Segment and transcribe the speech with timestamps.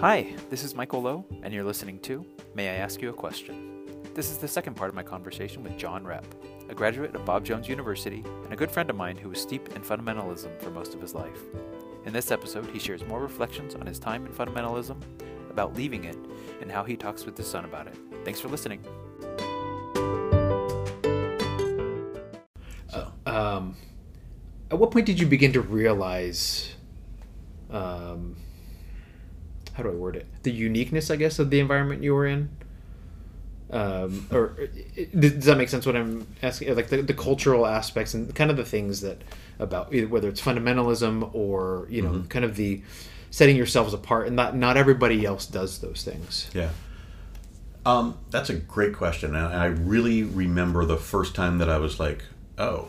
[0.00, 3.86] Hi, this is Michael Lowe, and you're listening to May I Ask You a Question?
[4.14, 6.24] This is the second part of my conversation with John Repp,
[6.70, 9.74] a graduate of Bob Jones University and a good friend of mine who was steeped
[9.74, 11.42] in fundamentalism for most of his life.
[12.06, 14.96] In this episode, he shares more reflections on his time in fundamentalism,
[15.50, 16.16] about leaving it,
[16.62, 17.98] and how he talks with his son about it.
[18.24, 18.82] Thanks for listening.
[23.26, 23.76] um,
[24.70, 26.74] at what point did you begin to realize
[27.68, 28.36] um,
[29.80, 30.26] how do I word it?
[30.42, 32.50] The uniqueness, I guess, of the environment you were in.
[33.70, 34.68] Um, or
[35.18, 35.86] does that make sense?
[35.86, 39.22] What I'm asking, like the, the cultural aspects and kind of the things that
[39.58, 42.82] about whether it's fundamentalism or you know, kind of the
[43.30, 46.50] setting yourselves apart, and not not everybody else does those things.
[46.52, 46.70] Yeah.
[47.86, 51.98] Um, that's a great question, and I really remember the first time that I was
[51.98, 52.24] like,
[52.58, 52.88] "Oh,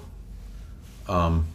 [1.08, 1.46] um,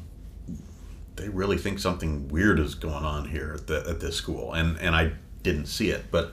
[1.17, 4.79] they really think something weird is going on here at, the, at this school," and
[4.79, 5.13] and I
[5.47, 6.11] didn't see it.
[6.11, 6.33] But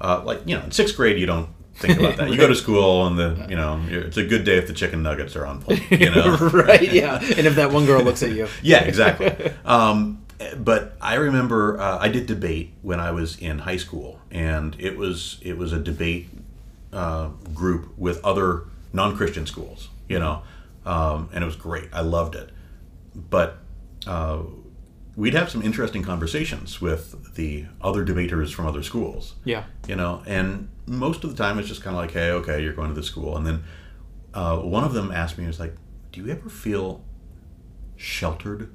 [0.00, 2.30] uh, like you know, in sixth grade, you don't think about that.
[2.30, 5.02] You go to school, and the you know, it's a good day if the chicken
[5.02, 5.82] nuggets are on point.
[5.90, 6.90] You know, right?
[6.90, 7.20] Yeah.
[7.20, 9.52] And if that one girl looks at you, yeah, exactly.
[9.64, 10.24] Um,
[10.56, 14.96] but I remember uh, I did debate when I was in high school, and it
[14.96, 16.28] was it was a debate
[16.92, 20.42] uh, group with other non-Christian schools, you know,
[20.84, 21.88] um, and it was great.
[21.92, 22.50] I loved it,
[23.14, 23.58] but
[24.06, 24.42] uh,
[25.16, 30.22] we'd have some interesting conversations with the other debaters from other schools, yeah, you know,
[30.26, 32.94] and most of the time it's just kind of like, hey, okay, you're going to
[32.94, 33.62] this school, and then
[34.34, 35.74] uh, one of them asked me, he was like,
[36.12, 37.02] do you ever feel
[37.96, 38.72] sheltered?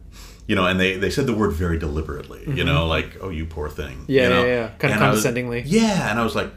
[0.48, 3.46] You know, and they, they said the word very deliberately, you know, like, oh, you
[3.46, 4.06] poor thing.
[4.08, 4.46] Yeah, you know?
[4.46, 4.68] yeah, yeah.
[4.78, 5.64] Kind of And I was- condescendingly.
[5.66, 6.52] yeah, and I was like,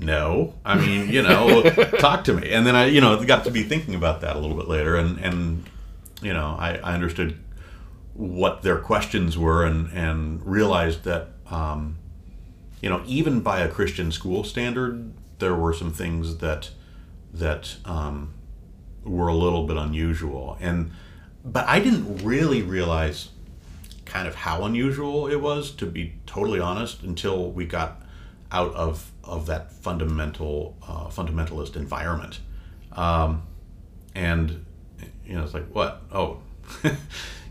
[0.00, 1.62] no, I mean, you know,
[2.00, 2.52] talk to me.
[2.52, 4.96] And then I, you know, got to be thinking about that a little bit later,
[4.96, 5.64] and and
[6.20, 7.38] you know, I, I understood
[8.14, 11.98] what their questions were, and and realized that, um,
[12.80, 16.70] you know, even by a Christian school standard, there were some things that
[17.32, 18.32] that um,
[19.04, 20.92] were a little bit unusual, and
[21.44, 23.30] but I didn't really realize
[24.04, 28.02] kind of how unusual it was to be totally honest until we got
[28.52, 32.40] out of of that fundamental uh, fundamentalist environment.
[32.92, 33.42] Um,
[34.14, 34.64] and
[35.26, 36.02] you know it's like what?
[36.12, 36.38] Oh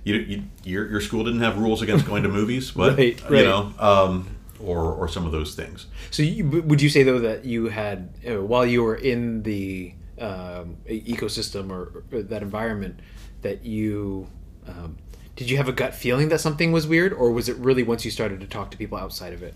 [0.03, 3.43] you, you your, your school didn't have rules against going to movies but Right, you
[3.43, 4.27] know um,
[4.59, 8.09] or or some of those things So, you, would you say though that you had,
[8.27, 12.99] uh, while you were in the um, ecosystem or, or that environment,
[13.41, 14.27] that you
[14.67, 14.97] um,
[15.35, 18.05] did you have a gut feeling that something was weird, or was it really once
[18.05, 19.55] you started to talk to people outside of it?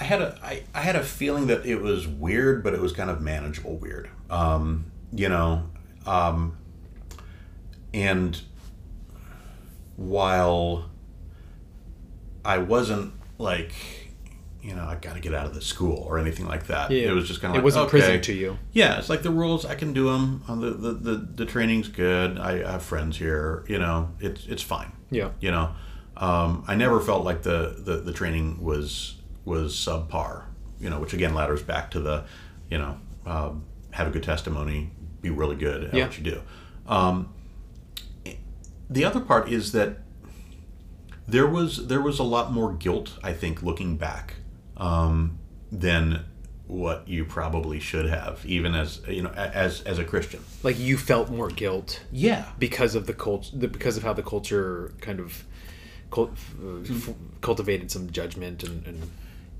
[0.00, 2.92] I had a I, I had a feeling that it was weird, but it was
[2.92, 4.08] kind of manageable weird.
[4.30, 5.64] Um, you know,
[6.06, 6.56] um,
[7.92, 8.40] and
[9.96, 10.90] while
[12.44, 13.72] I wasn't like,
[14.62, 16.90] you know, I got to get out of the school or anything like that.
[16.90, 17.08] Yeah.
[17.08, 17.90] It was just kind of like, It wasn't okay.
[18.00, 18.58] prison to you.
[18.72, 19.64] Yeah, it's like the rules.
[19.64, 20.42] I can do them.
[20.48, 22.38] Uh, the, the the the training's good.
[22.38, 23.64] I, I have friends here.
[23.68, 25.30] You know, it's it's fine Yeah.
[25.40, 25.74] you know
[26.16, 30.44] um, i never felt like the, the the training was was subpar
[30.78, 32.24] you know which again ladders back to the
[32.70, 36.04] you know um, have a good testimony be really good at Yeah.
[36.06, 36.40] what you do
[36.86, 37.34] um,
[38.90, 39.98] the other part is that
[41.26, 44.34] there was there was a lot more guilt i think looking back
[44.76, 45.38] um,
[45.72, 46.24] than
[46.66, 50.40] what you probably should have even as you know a- as as a christian.
[50.62, 52.46] Like you felt more guilt yeah.
[52.58, 55.44] because of the culture, because of how the culture kind of
[56.10, 56.30] cult,
[56.62, 57.10] uh, f-
[57.42, 59.10] cultivated some judgment and, and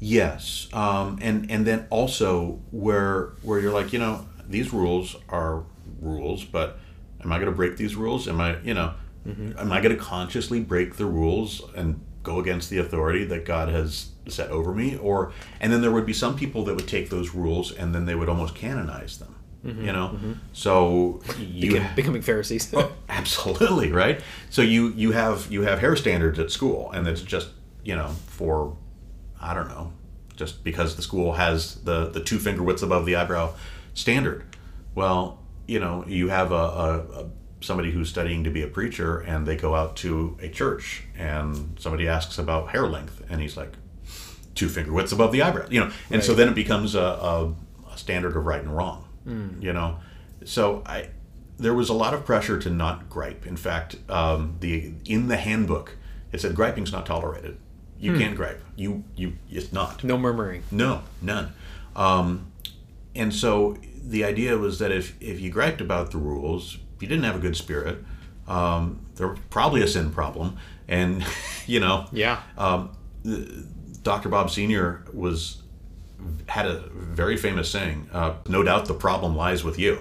[0.01, 5.63] Yes, um, and and then also where where you're like, you know, these rules are
[6.01, 6.79] rules, but
[7.23, 8.27] am I going to break these rules?
[8.29, 8.95] Am I, you know,
[9.27, 9.59] Mm-hmm.
[9.59, 13.69] am I going to consciously break the rules and go against the authority that God
[13.71, 14.97] has set over me?
[14.97, 18.05] Or and then there would be some people that would take those rules and then
[18.05, 19.35] they would almost canonize them.
[19.65, 19.87] Mm-hmm.
[19.87, 20.33] You know, mm-hmm.
[20.53, 22.71] so you became, becoming Pharisees.
[22.75, 24.21] Oh, absolutely right.
[24.51, 27.49] So you you have you have hair standards at school, and it's just
[27.83, 28.77] you know for
[29.41, 29.95] I don't know,
[30.37, 33.55] just because the school has the the two finger widths above the eyebrow
[33.95, 34.45] standard.
[34.95, 37.31] Well, you know you have a, a, a
[37.65, 41.77] somebody who's studying to be a preacher, and they go out to a church, and
[41.79, 43.73] somebody asks about hair length, and he's like
[44.55, 45.67] two finger widths above the eyebrow.
[45.71, 47.55] You know, and so then it becomes a, a,
[47.93, 49.09] a standard of right and wrong.
[49.27, 49.99] You know,
[50.45, 51.09] so I
[51.59, 53.47] there was a lot of pressure to not gripe.
[53.47, 55.97] In fact, um, the in the handbook
[56.33, 57.57] it said griping's not tolerated.
[57.99, 58.61] You can't gripe.
[58.77, 60.05] You you it's not.
[60.05, 60.65] no murmuring.
[60.71, 61.55] No, none.
[61.97, 62.53] Um,
[63.15, 67.25] and so the idea was that if if you griped about the rules, you didn't
[67.25, 67.99] have a good spirit,
[68.49, 70.57] um, there was probably a sin problem,
[70.89, 71.25] and
[71.67, 72.41] you know, Yeah.
[72.59, 72.91] um,
[74.03, 74.29] Dr.
[74.29, 75.63] Bob Senior was
[76.47, 80.01] had a very famous saying: uh, "No doubt the problem lies with you."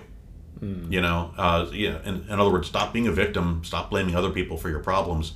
[0.90, 2.00] You know, uh, yeah.
[2.06, 3.66] In, in other words, stop being a victim.
[3.66, 5.34] Stop blaming other people for your problems.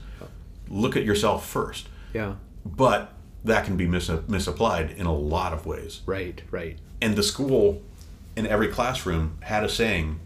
[0.69, 1.89] Look at yourself first.
[2.13, 2.35] Yeah.
[2.65, 3.11] But
[3.43, 5.99] that can be mis- misapplied in a lot of ways.
[6.05, 6.41] Right.
[6.49, 6.77] Right.
[7.01, 7.81] And the school,
[8.37, 10.21] in every classroom, had a saying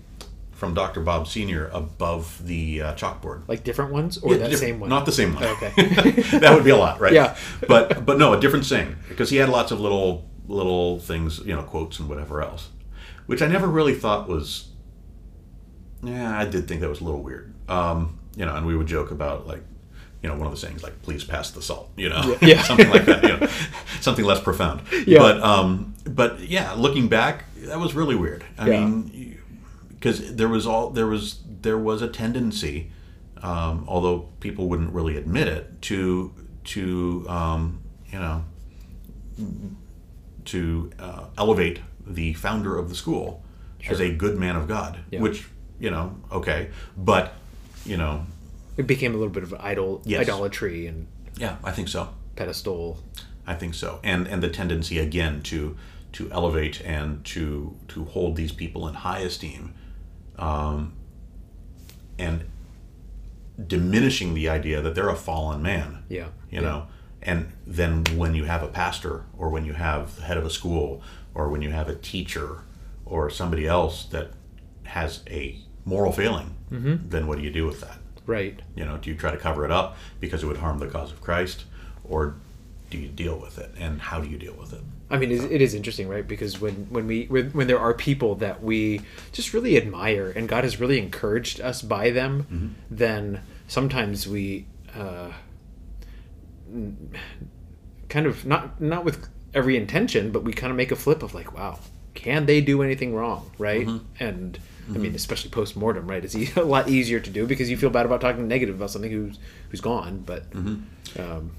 [0.62, 1.02] from Dr.
[1.02, 3.48] Bob Senior above the uh, chalkboard.
[3.48, 4.90] Like different ones or Yeah, that diff- same one?
[4.92, 5.44] Not the same one.
[5.44, 5.72] Okay.
[6.38, 7.12] that would be a lot, right?
[7.14, 7.36] Yeah.
[7.68, 11.56] but but no, a different thing because he had lots of little little things, you
[11.56, 12.70] know, quotes and whatever else,
[13.26, 14.68] which I never really thought was.
[16.04, 17.54] Yeah, I did think that was a little weird.
[17.68, 19.64] Um, you know, and we would joke about like,
[20.22, 22.38] you know, one of the sayings like "Please pass the salt," you know.
[22.40, 22.62] Yeah.
[22.70, 23.24] something like that.
[23.24, 23.48] You know,
[24.02, 24.82] something less profound.
[25.08, 25.18] Yeah.
[25.20, 28.44] But um, but yeah, looking back, that was really weird.
[28.60, 28.86] I Yeah.
[28.86, 29.38] mean,
[30.02, 32.90] because there was all there was there was a tendency,
[33.44, 36.34] um, although people wouldn't really admit it, to
[36.64, 37.82] to um,
[38.12, 38.44] you know
[40.46, 43.44] to uh, elevate the founder of the school
[43.88, 45.20] as a good man of God, Yeah.
[45.22, 45.48] which
[45.80, 47.34] you know okay, but
[47.86, 48.26] you know
[48.78, 50.22] It became a little bit of idol Yes.
[50.22, 51.08] idolatry and
[51.38, 52.10] yeah, I think so.
[52.36, 52.98] pedestal.
[53.46, 55.76] I think so, and and the tendency again to
[56.14, 59.74] to elevate and to to hold these people in high esteem,
[60.42, 60.94] um,
[62.20, 62.44] and
[63.68, 66.04] diminishing the idea that they're a fallen man.
[66.10, 66.28] Yeah.
[66.50, 66.88] You know,
[67.22, 70.50] and then when you have a pastor, or when you have the head of a
[70.50, 71.02] school,
[71.34, 72.64] or when you have a teacher,
[73.06, 74.32] or somebody else that
[74.84, 76.56] has a moral failing,
[77.10, 78.00] then what do you do with that?
[78.26, 78.60] Right.
[78.76, 81.12] You know, do you try to cover it up because it would harm the cause
[81.12, 81.66] of Christ,
[82.04, 82.36] or
[82.90, 84.82] do you deal with it, and how do you deal with it?
[85.12, 86.26] I mean, it it is interesting, right?
[86.28, 89.02] Because when when we when there are people that we
[89.34, 94.66] just really admire, and God has really encouraged us by them, then sometimes we
[94.96, 95.32] uh,
[98.10, 101.34] kind of not not with every intention, but we kind of make a flip of
[101.34, 101.80] like, wow,
[102.14, 103.88] can they do anything wrong, right?
[104.20, 104.58] And
[104.90, 106.24] I mean, especially post mortem, right?
[106.24, 109.12] It's a lot easier to do because you feel bad about talking negative about something
[109.12, 109.38] who's
[109.70, 110.44] who's gone, but.
[111.20, 111.52] Um,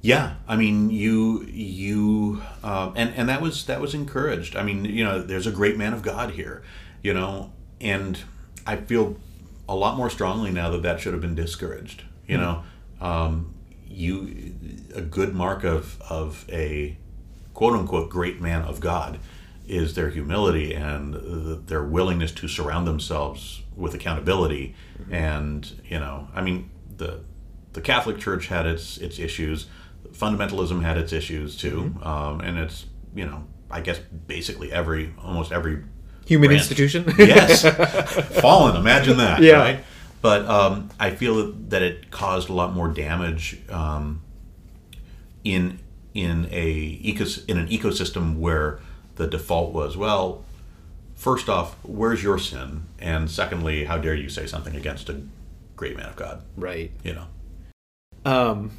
[0.00, 4.54] Yeah, I mean, you you um, and and that was that was encouraged.
[4.56, 6.62] I mean, you know, there's a great man of God here,
[7.02, 8.18] you know, and
[8.66, 9.16] I feel
[9.68, 12.04] a lot more strongly now that that should have been discouraged.
[12.26, 12.62] You know,
[13.00, 13.54] um,
[13.88, 14.54] you
[14.94, 16.96] a good mark of of a
[17.54, 19.18] quote unquote great man of God
[19.66, 24.74] is their humility and the, their willingness to surround themselves with accountability.
[25.10, 27.20] And you know, I mean, the
[27.72, 29.66] the Catholic Church had its its issues.
[30.18, 35.52] Fundamentalism had its issues too, um, and it's you know, I guess basically every almost
[35.52, 35.82] every
[36.26, 37.04] human branch- institution.
[37.18, 37.62] yes,
[38.40, 38.76] fallen.
[38.76, 39.52] Imagine that, Yeah.
[39.58, 39.84] right?
[40.20, 44.20] But um, I feel that, that it caused a lot more damage um,
[45.44, 45.78] in
[46.14, 48.80] in a ecos- in an ecosystem where
[49.16, 50.44] the default was well.
[51.14, 52.84] First off, where's your sin?
[52.98, 55.20] And secondly, how dare you say something against a
[55.76, 56.42] great man of God?
[56.56, 56.90] right.
[57.04, 57.26] You know.
[58.24, 58.72] Um,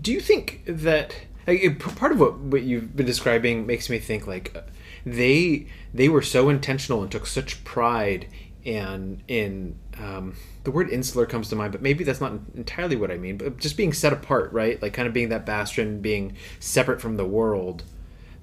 [0.00, 4.26] do you think that like, part of what, what you've been describing makes me think
[4.26, 4.62] like uh,
[5.04, 8.26] they they were so intentional and took such pride
[8.64, 13.10] in in um, the word insular comes to mind, but maybe that's not entirely what
[13.10, 13.36] I mean.
[13.36, 14.80] But just being set apart, right?
[14.80, 17.84] Like kind of being that bastion, being separate from the world.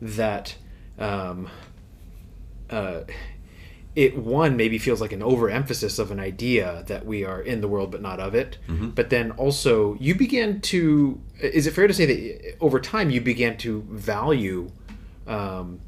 [0.02, 0.56] That
[0.98, 1.50] um,
[2.70, 3.02] uh,
[3.96, 7.68] it one maybe feels like an overemphasis of an idea that we are in the
[7.68, 8.58] world but not of it.
[8.96, 13.20] But then also you began to is it fair to say that over time you
[13.22, 14.72] began to value
[15.28, 15.80] um,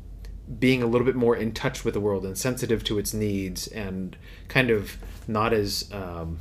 [0.60, 3.68] being a little bit more in touch with the world and sensitive to its needs
[3.68, 4.18] and
[4.50, 6.40] kind of not as um,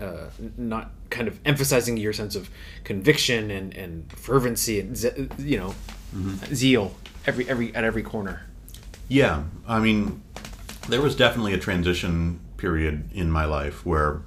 [0.00, 2.48] uh, not kind of emphasizing your sense of
[2.84, 5.74] conviction and, and fervency and ze- you know
[6.54, 6.94] zeal
[7.26, 8.46] every every at every corner
[9.08, 10.22] Yeah, I mean,
[10.88, 14.22] there was definitely a transition period in my life where,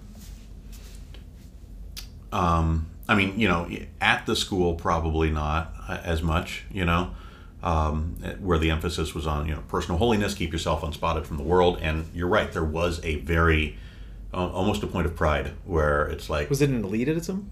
[2.32, 3.70] um, I mean, you know,
[4.00, 7.12] at the school probably not uh, as much, you know,
[7.64, 11.44] um, where the emphasis was on you know personal holiness, keep yourself unspotted from the
[11.44, 13.78] world, and you're right, there was a very
[14.34, 17.46] uh, almost a point of pride where it's like was it an elitism?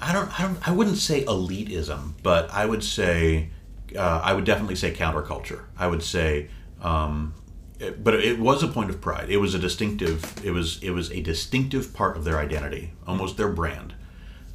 [0.00, 3.50] I don't, I don't, I wouldn't say elitism, but I would say,
[3.96, 5.62] uh, I would definitely say counterculture.
[5.78, 6.48] I would say,
[6.82, 7.34] um,
[7.78, 9.28] it- but it was a point of pride.
[9.30, 10.44] It was a distinctive.
[10.44, 13.94] It was, it was a distinctive part of their identity, almost their brand,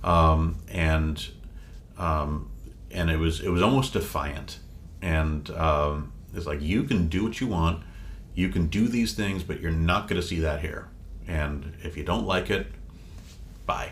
[0.04, 1.28] um, and,
[1.98, 2.50] um,
[2.92, 4.60] and it was, it was almost defiant.
[5.02, 7.84] And um, it's like you can do what you want,
[8.34, 10.88] you can do these things, but you're not going to see that here.
[11.28, 12.68] And if you don't like it,
[13.66, 13.92] bye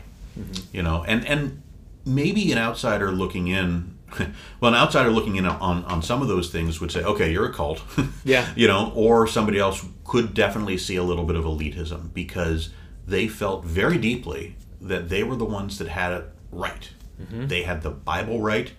[0.72, 1.62] you know and and
[2.06, 3.95] maybe an outsider looking in
[4.60, 7.46] well an outsider looking in on on some of those things would say okay you're
[7.46, 7.82] a cult.
[8.24, 8.52] Yeah.
[8.56, 12.70] you know or somebody else could definitely see a little bit of elitism because
[13.08, 16.90] they felt very deeply that they were the ones that had it right.
[17.30, 18.72] They had the bible right.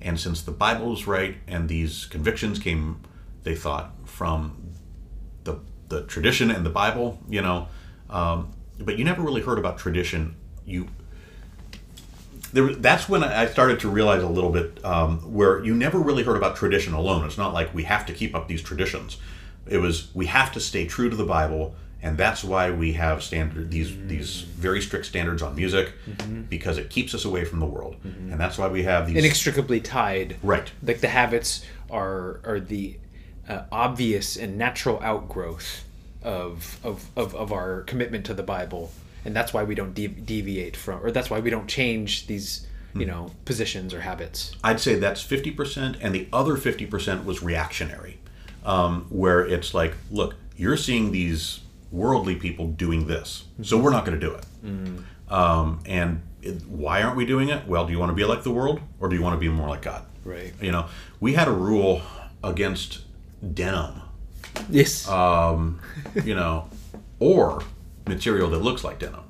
[0.00, 3.00] And since the Bible was right and these convictions came
[3.42, 4.72] they thought from
[5.44, 7.68] the the tradition and the bible you know
[8.10, 10.36] um, but you never really heard about tradition.
[10.64, 10.88] You
[12.54, 16.22] there, that's when I started to realize a little bit um, where you never really
[16.22, 17.26] heard about tradition alone.
[17.26, 19.18] It's not like we have to keep up these traditions.
[19.66, 23.22] It was we have to stay true to the Bible, and that's why we have
[23.24, 25.94] standard these these very strict standards on music
[26.48, 29.80] because it keeps us away from the world, and that's why we have these Inextricably
[29.80, 30.36] tied.
[30.42, 30.70] right.
[30.82, 32.98] Like the habits are are the
[33.48, 35.84] uh, obvious and natural outgrowth
[36.22, 38.92] of, of of of our commitment to the Bible,
[39.24, 42.66] and that's why we don't de- deviate from, or that's why we don't change these,
[42.94, 44.54] you know, positions or habits.
[44.62, 48.18] I'd say that's 50%, and the other 50% was reactionary,
[48.64, 54.04] um, where it's like, look, you're seeing these worldly people doing this, so we're not
[54.04, 54.44] going to do it.
[55.32, 57.66] Um, and it, why aren't we doing it?
[57.66, 59.48] Well, do you want to be like the world, or do you want to be
[59.48, 60.04] more like God?
[60.24, 60.52] Right.
[60.60, 60.86] You know,
[61.20, 62.02] we had a rule
[62.42, 63.00] against
[63.54, 64.02] denim,
[64.70, 65.08] Yes.
[65.08, 65.80] um,
[66.24, 66.68] you know,
[67.18, 67.62] or
[68.06, 69.20] material that looks like denim.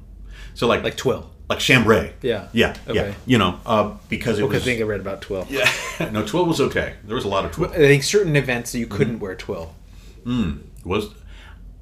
[0.54, 1.30] So like like twill.
[1.48, 2.14] like chambray.
[2.22, 2.48] Yeah.
[2.52, 2.76] Yeah.
[2.90, 3.14] Yeah.
[3.26, 4.62] You know, uh, because it Because was.
[4.62, 5.46] I think I read about twill.
[5.50, 5.68] Yeah,
[6.12, 6.94] no, twill was okay.
[7.04, 7.70] There was a lot of twill.
[7.70, 9.74] I think certain events you couldn't wear twill.
[10.84, 11.08] Was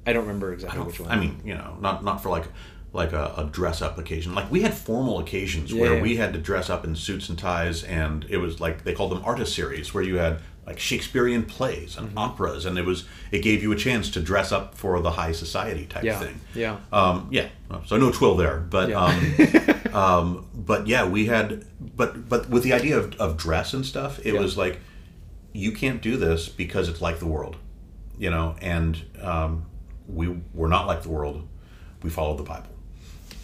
[0.06, 1.10] I don't remember exactly which one.
[1.10, 2.44] I mean, you know, not not for like
[2.92, 4.34] like a, a dress up occasion.
[4.34, 5.80] Like we had formal occasions Yeah.
[5.80, 8.94] where we had to dress up in suits and ties, and it was like they
[8.94, 12.06] called them artist series, where you had like Shakespearean plays Mm-hmm.
[12.08, 15.10] and operas, and it was it gave you a chance to dress up for the
[15.12, 16.40] high society type Yeah, thing.
[16.54, 16.76] yeah.
[16.92, 17.48] Um, yeah.
[17.86, 19.04] So no twill there, but Yeah.
[19.04, 21.64] um, um, but yeah, we had
[21.96, 24.40] but but with the idea of, of dress and stuff, it Yeah.
[24.40, 24.80] was like
[25.52, 27.56] you can't do this because it's like the world,
[28.18, 29.66] you know, and um,
[30.08, 31.46] we we're not like the world.
[32.02, 32.70] We follow the Bible.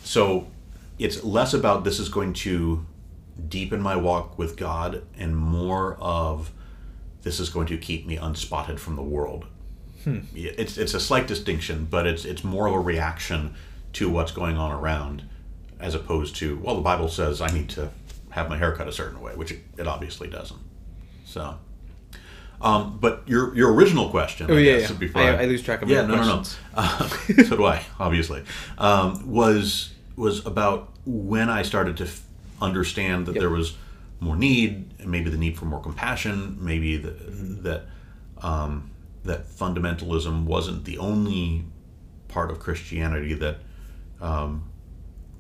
[0.05, 0.47] So
[0.99, 2.85] it's less about this is going to
[3.49, 6.51] deepen my walk with God and more of
[7.23, 9.47] this is going to keep me unspotted from the world.
[10.07, 13.55] Yeah, It's it's a slight distinction, but it's it's more of a reaction
[13.95, 15.23] to what's going on around
[15.81, 17.91] as opposed to well the Bible says I need to
[18.31, 20.61] have my hair cut a certain way, which it, obviously doesn't.
[21.27, 21.57] So
[22.61, 24.97] um, but your your original question, Oh, I yeah, guess, yeah.
[24.97, 26.57] before I- I lose track of yeah, my no, questions.
[26.75, 26.89] no, no.
[26.89, 27.09] Uh,
[27.49, 28.43] so do I, obviously.
[28.79, 32.23] Um, was was about when I started to f-
[32.61, 33.41] understand that Yep.
[33.41, 33.77] there was
[34.21, 37.63] more need, maybe the need for more compassion, maybe the, Mm-hmm.
[37.63, 37.83] that
[38.43, 38.91] um,
[39.25, 41.65] that fundamentalism wasn't the only
[42.29, 43.59] part of Christianity that
[44.21, 44.71] um,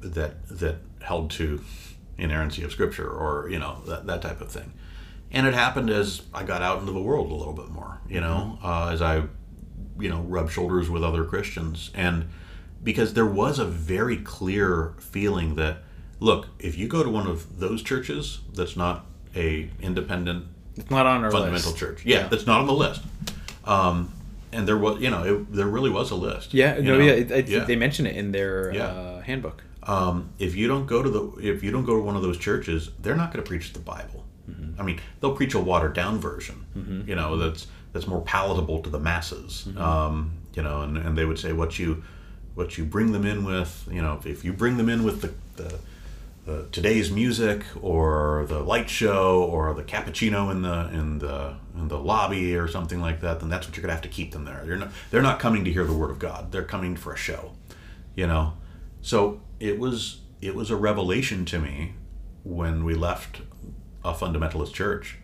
[0.00, 1.62] that that held to
[2.16, 4.72] inerrancy of Scripture, or you know that that type of thing.
[5.30, 8.20] And it happened as I got out into the world a little bit more, you
[8.20, 9.24] know, uh, as I,
[9.98, 12.28] you know, rubbed shoulders with other Christians, and
[12.82, 15.82] because there was a very clear feeling that,
[16.20, 19.06] look, if you go to one of those churches that's not
[19.36, 20.46] a independent
[20.76, 21.78] it's not on our fundamental list.
[21.80, 22.28] church, yeah, Yeah.
[22.28, 23.02] that's not on the list.
[23.64, 24.12] Um,
[24.52, 26.54] and there was, you know, it, there really was a list.
[26.54, 27.64] Yeah, no, yeah, it, it, yeah.
[27.64, 28.86] they mention it in their Yeah.
[28.86, 29.62] uh, handbook.
[29.82, 32.38] um, if you don't go to the if you don't go to one of those
[32.38, 34.24] churches, they're not going to preach the Bible.
[34.50, 34.80] Mm-hmm.
[34.80, 37.04] I mean, they'll preach a watered down version.
[37.06, 39.64] You know, that's that's more palatable to the masses.
[39.68, 39.80] Mm-hmm.
[39.80, 42.02] Um, you know, and, and they would say what you
[42.54, 43.88] what you bring them in with.
[43.90, 45.32] You know, if, if you bring them in with the,
[45.62, 45.78] the
[46.48, 51.88] the today's music or the light show or the cappuccino in the in the in
[51.88, 54.46] the lobby or something like that, then that's what you're gonna have to keep them
[54.46, 54.62] there.
[54.64, 56.50] They're not they're not coming to hear the word of God.
[56.50, 57.52] They're coming for a show.
[58.16, 58.54] You know,
[59.02, 61.92] so it was it was a revelation to me
[62.44, 63.42] when we left
[64.02, 65.18] a fundamentalist church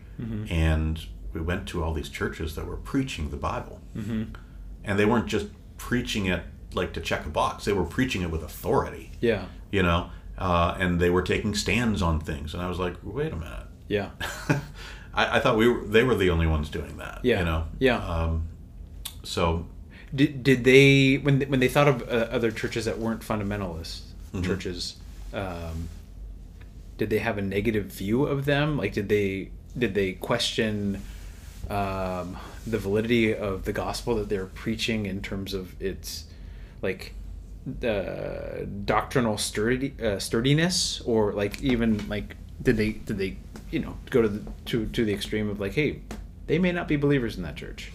[0.51, 4.35] and we went to all these churches that were preaching the Bible, mm-hmm.
[4.83, 6.43] and they weren't just preaching it
[6.75, 7.65] like to check a box.
[7.65, 12.01] They were preaching it with authority Yeah, you know, uh, and they were taking stands
[12.01, 14.09] on things, and I was like, wait a minute, yeah,
[15.13, 17.39] I, I thought we were they were the only ones doing that, Yeah.
[17.39, 17.97] you know, Yeah.
[18.05, 18.47] Um,
[19.23, 19.65] so
[20.13, 24.01] Did, did they when they, when they thought of uh, other churches that weren't fundamentalist
[24.33, 24.43] Mm-hmm.
[24.43, 24.95] churches?
[25.33, 25.87] Um,
[26.97, 28.77] did they have a negative view of them?
[28.77, 31.01] Like, did they did they question
[31.69, 32.37] um,
[32.67, 36.25] the validity of the gospel that they're preaching in terms of its
[36.81, 37.13] like
[37.83, 43.37] uh, doctrinal sturdy uh, sturdiness, or like even like did they did they
[43.71, 46.01] you know go to the to to the extreme of like, hey,
[46.47, 47.91] they may not be believers in that church.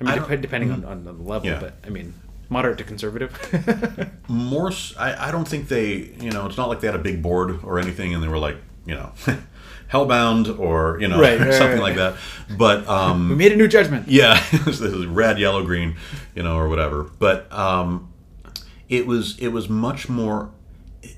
[0.00, 1.60] I mean, I dep- depending on, on the level, Yeah.
[1.60, 2.14] but I mean,
[2.48, 3.30] Moderate to conservative.
[4.28, 7.60] more I don't think they you know it's not like they had a big board
[7.62, 8.56] or anything and they were like
[8.86, 9.12] you know
[9.92, 11.96] hellbound or you know Right, right, something right.
[11.96, 12.16] like that
[12.56, 14.08] but um we made a new judgment.
[14.08, 15.96] yeah this is red yellow green
[16.34, 18.09] you know or whatever but um
[18.90, 20.50] it was it was much more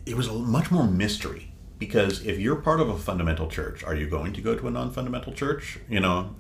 [0.07, 1.51] it was a much more mystery
[1.81, 4.71] because if you're part of a fundamental church are you going to go to a
[4.71, 6.37] non-fundamental church you know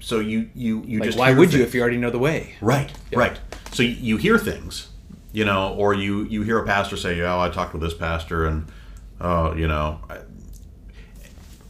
[0.00, 2.54] so you you you Like, just why would you if you already know the way?
[2.60, 3.38] Right, right.
[3.72, 4.88] So you, you hear things,
[5.32, 8.46] you know, or you you hear a pastor say, "Oh, I talked with this pastor,"
[8.46, 8.70] and
[9.20, 10.18] oh, you know, I,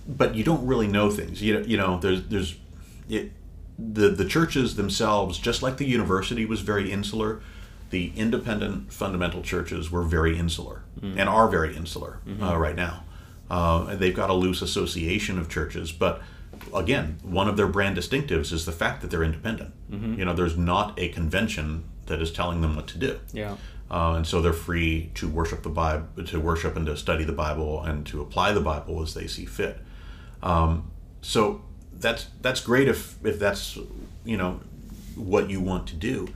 [0.06, 1.42] but you don't really know things.
[1.42, 2.56] You you know, there's there's
[3.08, 3.32] it.
[3.78, 7.40] The the churches themselves, just like the university was very insular,
[7.90, 13.04] the independent fundamental churches were very insular and are very insular uh, right now.
[13.50, 16.20] Uh, they've got a loose association of churches, but
[16.74, 19.72] again, one of their brand distinctives is the fact that they're independent.
[20.18, 23.20] You know, there's not a convention that is telling them what to do.
[23.32, 23.56] Yeah.
[23.90, 27.32] Uh, and so they're free to worship the Bible, to worship and to study the
[27.32, 29.78] Bible, and to apply the Bible as they see fit.
[30.42, 30.90] Um,
[31.22, 31.62] so
[31.94, 33.78] that's that's great if if that's
[34.24, 34.60] you know
[35.16, 36.28] what you want to do,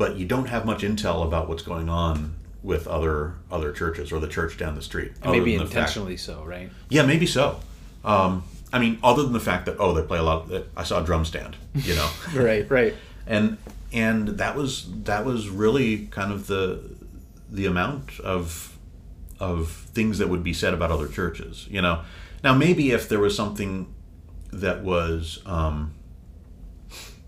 [0.00, 4.18] but you don't have much intel about what's going on with other other churches or
[4.18, 5.12] the church down the street.
[5.22, 6.70] Maybe the fact- intentionally so, right?
[6.88, 7.60] yeah, maybe so.
[8.02, 10.50] Um, I mean, other than the fact that oh, they play a lot.
[10.50, 12.94] Of, I saw a drum stand, you know, Right, right.
[13.26, 13.58] and
[13.92, 16.80] and that was that was really kind of the
[17.50, 18.74] the amount of
[19.38, 22.00] of things that would be said about other churches, you know.
[22.42, 23.94] Now, maybe if there was something
[24.50, 25.92] that was, um,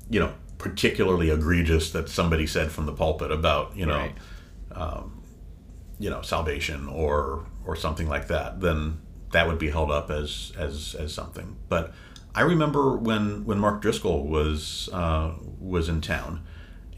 [0.08, 4.14] you know, particularly egregious that somebody said from the pulpit about, you know, Right.
[5.98, 8.98] you know salvation or or something like that then
[9.32, 11.92] that would be held up as as as something but
[12.34, 16.40] i remember when when mark driscoll was uh, was in town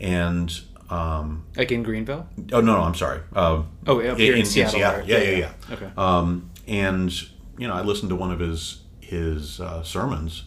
[0.01, 2.27] and um, Like in Greenville?
[2.53, 4.81] oh no no i'm sorry um, Oh, here in, Seattle.
[4.81, 5.07] right?
[5.07, 5.91] yeah yeah yeah, Okay.
[5.97, 7.13] Um, and
[7.59, 10.45] you know i listened to one of his his uh, sermons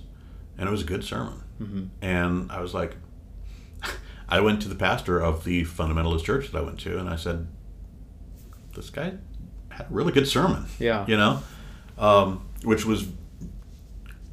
[0.58, 1.86] and it was a good sermon Mm-hmm.
[2.03, 2.95] and i was like
[4.30, 7.16] i went to the pastor of the fundamentalist church that i went to and i
[7.16, 7.48] said
[8.76, 9.13] this guy
[9.70, 10.66] had a really good sermon.
[10.80, 11.06] Yeah.
[11.08, 11.42] You know,
[11.98, 13.08] um, which was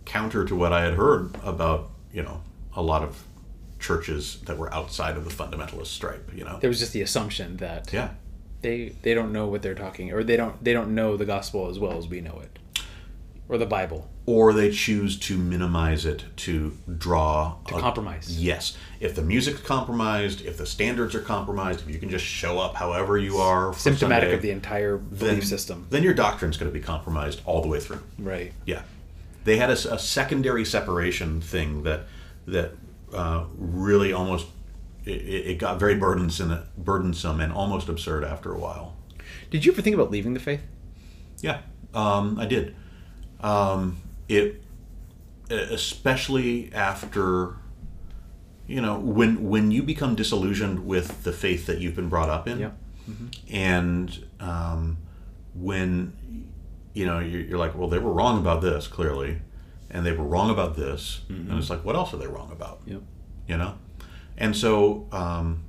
[0.04, 2.42] counter to what I had heard about, you know,
[2.74, 3.24] a lot of
[3.78, 6.58] churches that were outside of the fundamentalist stripe, you know.
[6.60, 8.10] there was just the assumption that Yeah.
[8.62, 11.68] they they don't know what they're talking or they don't they don't know the gospel
[11.68, 12.58] as well as we know it
[13.48, 18.74] or the bible Or they choose to minimize it to draw to a- compromise Yes.
[18.98, 22.74] If the music's compromised, if the standards are compromised, if you can just show up
[22.76, 26.56] however you are, for symptomatic Sunday, of the entire belief then, system then your doctrine's
[26.56, 28.00] going to be compromised all the way through.
[28.18, 28.82] right Yeah,
[29.44, 32.04] they had a secondary separation thing that
[32.46, 32.72] that
[33.12, 34.46] uh, really almost
[35.04, 38.96] it, it it got very burdensome, burdensome and almost absurd after a while.
[39.50, 40.62] did you ever think about leaving the faith
[41.42, 41.58] Yeah,
[41.92, 42.74] um, I did.
[43.40, 44.62] Um, it
[45.50, 47.56] especially after
[48.66, 52.48] you know when when you become disillusioned with the faith that you've been brought up
[52.48, 52.70] in, Yeah.
[53.50, 54.96] and um,
[55.54, 56.12] when
[56.94, 59.40] you know you're, you're like, well, they were wrong about this clearly,
[59.90, 62.80] and they were wrong about this, and it's like, what else are they wrong about?
[62.86, 63.02] Yep.
[63.48, 63.74] You know,
[64.38, 65.64] and so um,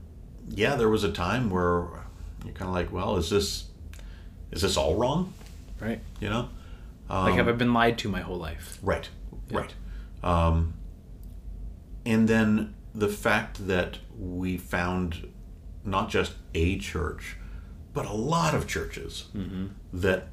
[0.50, 1.88] yeah, there was a time where
[2.46, 3.66] you're kind of like, well, is this
[4.52, 5.34] is this all wrong?
[5.82, 6.48] right You know,
[7.10, 8.80] like Um, have i been lied to my whole life?
[8.82, 9.10] Right,
[9.52, 9.74] right.
[10.24, 10.74] Um,
[12.06, 15.32] and then the fact that we found
[15.84, 17.38] not just a church,
[17.94, 19.26] but a lot of churches
[19.94, 20.28] that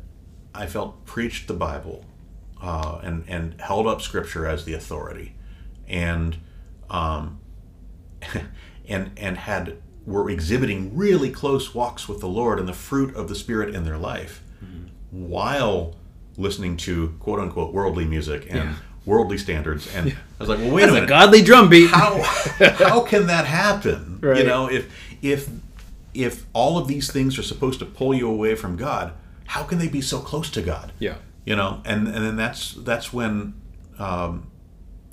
[0.55, 2.05] I felt preached the Bible
[2.61, 5.35] uh, and and held up Scripture as the authority,
[5.89, 6.37] and
[6.91, 7.41] um,
[8.89, 13.29] and and had were exhibiting really close walks with the Lord and the fruit of
[13.29, 14.43] the Spirit in their life,
[15.11, 15.95] while
[16.37, 18.75] listening to quote unquote worldly music and Yeah.
[19.05, 19.93] worldly standards.
[19.95, 22.23] And I was like, well, wait a That's a minute, godly drum beat how
[22.79, 24.19] how can that happen?
[24.23, 24.91] You know, if
[25.23, 25.49] if
[26.15, 29.13] if all of these things are supposed to pull you away from God,
[29.47, 30.93] how can they be so close to God?
[30.99, 33.53] yeah you know and and then that's that's when
[33.99, 34.47] um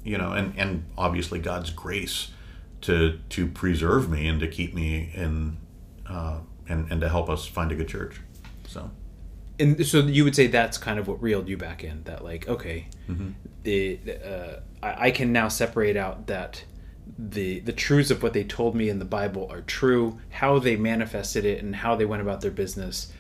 [0.04, 2.28] you know and and obviously god's grace
[2.82, 5.58] to to preserve me and to keep me in
[6.08, 8.22] uh and and to help us find a good church
[8.68, 8.92] so
[9.60, 12.48] and so you would say that's kind of what reeled you back in that like
[12.48, 12.88] okay
[13.64, 16.64] the uh, I, I can now separate out that
[17.18, 20.76] the the truths of what they told me in the bible are true how they
[20.76, 23.12] manifested it and how they went about their business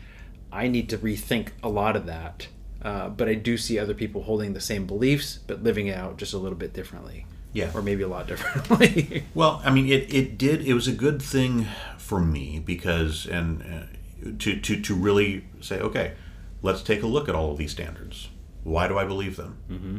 [0.51, 2.47] i need to rethink a lot of that
[2.83, 6.17] uh, but i do see other people holding the same beliefs but living it out
[6.17, 7.71] just a little bit differently Yeah.
[7.73, 9.23] or maybe a lot differently.
[9.33, 10.61] Well, I mean, it, it did.
[10.61, 11.65] It was a good thing
[11.97, 16.13] for me because, and uh, to, to, to really say, okay,
[16.61, 18.29] let's take a look at all of these standards.
[18.63, 19.57] Why do I believe them?
[19.69, 19.97] Mm-hmm.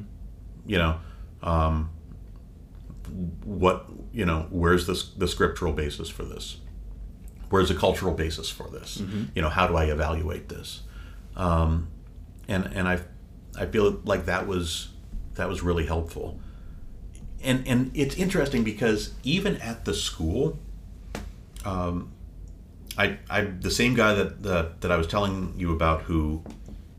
[0.67, 1.01] You know,
[1.43, 1.91] um,
[3.45, 6.59] what, you know, where's the, the scriptural basis for this?
[7.49, 8.99] Where's the cultural basis for this?
[9.35, 10.83] You know, how do I evaluate this?
[11.35, 11.89] Um,
[12.47, 13.01] and and I,
[13.59, 14.89] I feel like that was
[15.35, 16.39] that was really helpful
[17.43, 20.59] and and it's interesting because even at the school,
[21.65, 22.13] um,
[22.99, 26.43] I I the same guy that that, that I was telling you about who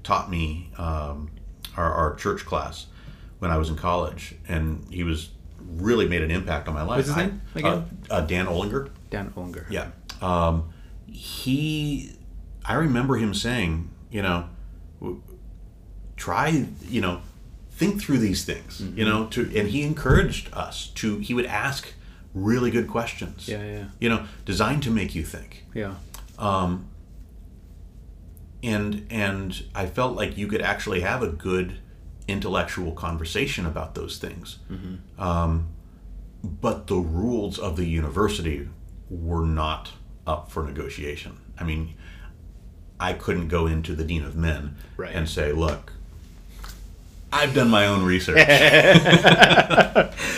[0.04, 1.30] taught me um,
[1.78, 2.88] our, our church class
[3.40, 6.98] when I was in college, and he was really made an impact on my life.
[6.98, 8.00] What's his I- name again?
[8.10, 8.90] Uh, uh, Dan Olinger.
[9.10, 9.70] Dan Olinger.
[9.70, 9.92] Yeah.
[10.22, 10.72] Um,
[11.08, 12.14] he,
[12.66, 14.48] I remember him saying, you know,
[16.18, 17.22] try, you know,
[17.72, 18.98] think through these things, Mm-hmm.
[18.98, 21.94] you know, to, and he encouraged us to, he would ask
[22.34, 23.48] really good questions.
[23.48, 23.86] Yeah, yeah.
[24.00, 25.66] You know, designed to make you think.
[25.74, 25.96] Yeah.
[26.40, 26.88] Um,
[28.64, 31.80] And, and I felt like you could actually have a good
[32.28, 34.60] intellectual conversation about those things.
[34.72, 35.20] Mm-hmm.
[35.22, 35.70] Um,
[36.44, 38.70] but the rules of the university
[39.10, 39.92] were not
[40.28, 41.38] up for negotiation.
[41.60, 41.96] I mean,
[43.00, 45.14] I couldn't go into the dean of men Right.
[45.16, 45.94] and say, "Look,
[47.34, 48.38] I've done my own research.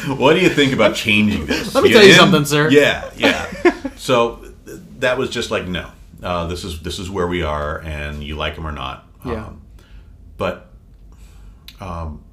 [0.08, 2.69] what do you think about changing this?" Let me tell you something, sir.
[2.69, 3.73] Yeah, yeah.
[3.95, 5.89] so th- that was just like, no,
[6.21, 9.08] uh, this is this is where we are, and you like them or not.
[9.25, 9.45] Yeah.
[9.45, 9.62] Um,
[10.38, 10.69] but
[11.79, 12.23] um,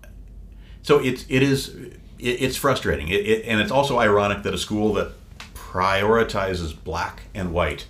[0.82, 4.58] so it's it is it, it's frustrating, it, it, and it's also ironic that a
[4.58, 5.12] school that
[5.54, 7.86] prioritizes black and white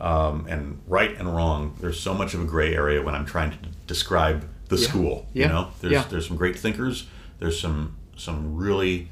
[0.00, 1.76] um, and right and wrong.
[1.80, 5.26] There's so much of a gray area when I'm trying to describe the school.
[5.32, 5.46] Yeah.
[5.46, 6.04] You know, there's Yeah.
[6.10, 7.06] there's some great thinkers.
[7.38, 9.08] There's some some really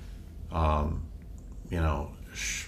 [0.52, 1.02] um,
[1.70, 2.66] you know sh-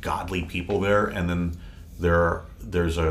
[0.00, 1.56] godly people there, and then
[1.98, 3.08] there are, there's a,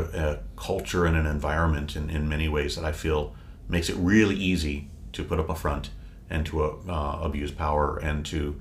[0.56, 3.34] a culture and an environment in, in many ways that I feel
[3.68, 5.90] makes it really easy to put up a front
[6.28, 8.60] and to uh, abuse power and to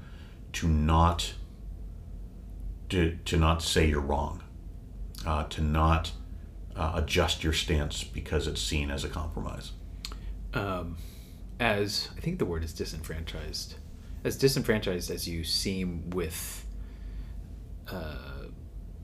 [0.54, 1.34] to not
[2.90, 4.44] to, to not say you're wrong,
[5.26, 6.12] uh, to not
[6.76, 9.72] uh, adjust your stance because it's seen as a compromise.
[10.54, 10.98] Um,
[11.60, 13.76] as I think the word is disenfranchised,
[14.24, 16.66] as disenfranchised as you seem with
[17.90, 18.46] uh,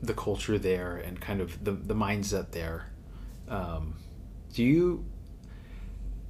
[0.01, 2.87] the culture there and kind of the the mindset there.
[3.47, 3.95] Um,
[4.53, 5.05] do you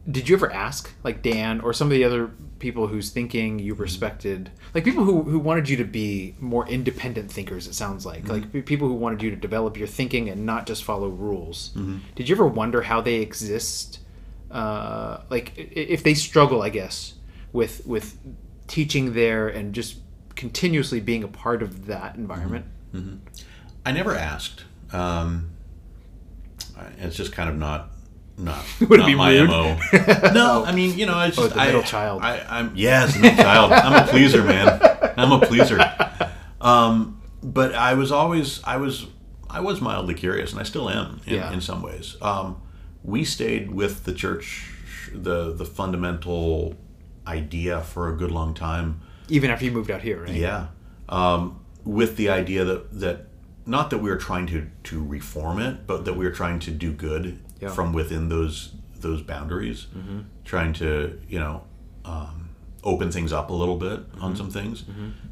[0.10, 3.74] did you ever ask like Dan or some of the other people whose thinking you
[3.74, 7.68] respected, like people who, who wanted you to be more independent thinkers?
[7.68, 10.84] It sounds like like people who wanted you to develop your thinking and not just
[10.84, 11.72] follow rules.
[12.16, 14.00] Did you ever wonder how they exist?
[14.52, 17.14] Uh, like if they struggle, I guess,
[17.52, 18.18] with with
[18.68, 19.98] teaching there and just
[20.36, 22.66] continuously being a part of that environment.
[23.86, 24.64] I never asked.
[24.92, 25.52] Um,
[27.00, 27.90] it's just kind of not
[28.38, 29.50] not, Would it not be my rude?
[29.50, 29.78] mo.
[30.34, 32.22] no, I mean you know I just Oh, the I- child.
[32.22, 33.72] I, I'm yes, middle child.
[33.72, 34.80] I'm a pleaser, man.
[35.18, 35.80] I'm a pleaser.
[36.62, 39.08] Um, but I was always I was
[39.50, 41.52] I was mildly curious, and I still am in, Yeah.
[41.54, 42.16] in some ways.
[42.22, 42.62] Um,
[43.08, 44.70] we stayed with the church,
[45.14, 46.76] the the fundamental
[47.26, 49.00] idea for a good long time.
[49.30, 50.36] Even after you moved out here, right?
[50.36, 50.68] Yeah,
[51.10, 53.28] um, with the idea that that
[53.66, 56.72] not that we were trying to to reform it, but that we were trying to
[56.72, 57.70] do good Yeah.
[57.70, 59.88] from within those those boundaries,
[60.46, 61.64] trying to you know
[62.06, 62.50] um,
[62.84, 64.84] open things up a little bit on some things.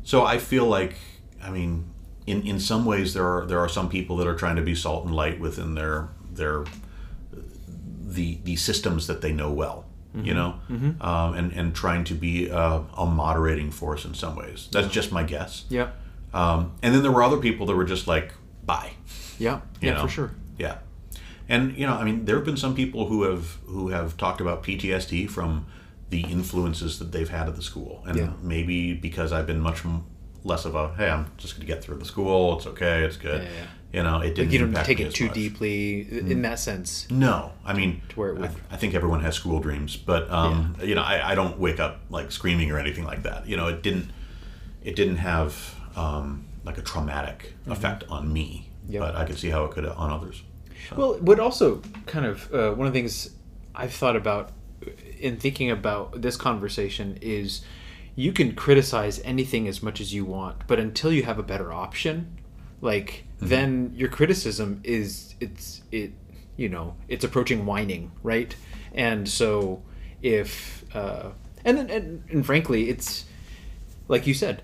[0.04, 0.96] So I feel like,
[1.44, 1.86] I mean,
[2.26, 4.76] in in some ways there are there are some people that are trying to be
[4.76, 6.64] salt and light within their their
[8.16, 10.56] the the systems that they know well, you know,
[11.02, 14.68] um, and and trying to be a, a moderating force in some ways.
[14.72, 15.66] That's just my guess.
[15.70, 15.90] Yeah.
[16.34, 18.34] Um, and then there were other people that were just like,
[18.66, 18.92] bye.
[19.40, 19.62] Yeah.
[19.82, 20.02] you Yeah, know?
[20.04, 20.32] for sure.
[20.58, 20.78] Yeah,
[21.50, 24.42] and you know, I mean, there have been some people who have who have talked
[24.42, 25.66] about PTSD from
[26.10, 28.30] the influences that they've had at the school, and Yeah.
[28.42, 29.82] maybe because I've been much
[30.44, 32.58] less of a hey, I'm just going to get through the school.
[32.58, 33.04] It's okay.
[33.04, 33.42] It's good.
[33.44, 33.66] Yeah, yeah.
[33.96, 35.34] You know, it didn't Like you don't take it too much.
[35.36, 37.08] deeply in that sense.
[37.10, 40.30] No, I mean, to where it I, would- I think everyone has school dreams, but
[40.30, 43.48] um, you know, I, I don't wake up like screaming or anything like that.
[43.48, 44.10] You know, it didn't,
[44.84, 48.94] it didn't have um, like a traumatic effect on me, Mm-hmm.
[48.94, 49.02] Yep.
[49.02, 50.44] but I could see how it could on others.
[50.96, 53.32] Well, what also kind of uh, one of the things
[53.74, 54.52] I've thought about
[55.20, 57.62] in thinking about this conversation is
[58.16, 61.74] you can criticize anything as much as you want, but until you have a better
[61.74, 62.38] option,
[62.82, 66.12] like then your criticism is it's it
[66.58, 68.56] you know it's approaching whining, right?
[68.94, 69.84] And so
[70.22, 71.32] if uh,
[71.64, 73.26] and then and, and frankly it's
[74.08, 74.64] like you said,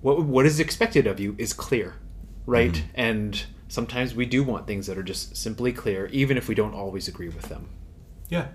[0.00, 1.96] what what is expected of you is clear,
[2.46, 2.72] right?
[2.72, 2.90] Mm-hmm.
[2.94, 6.74] And sometimes we do want things that are just simply clear, even if we don't
[6.74, 7.68] always agree with them.
[8.28, 8.48] Yeah,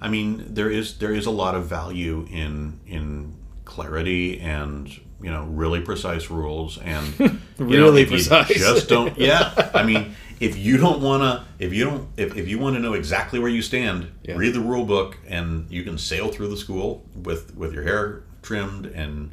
[0.00, 5.30] I mean there is there is a lot of value in in clarity and you
[5.30, 8.48] know really precise rules and you know, Really if precise.
[8.48, 9.16] just don't.
[9.18, 12.76] Yeah, I mean if you don't want to if you don't if, if you want
[12.76, 14.34] to know exactly where you stand, Yeah.
[14.36, 18.22] read the rule book and you can sail through the school with with your hair
[18.42, 19.32] trimmed and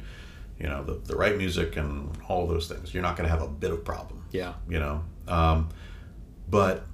[0.58, 2.94] you know the, the right music and all those things.
[2.94, 4.54] You're not going to have a bit of problem Yeah.
[4.68, 5.68] you know um,
[6.48, 6.86] but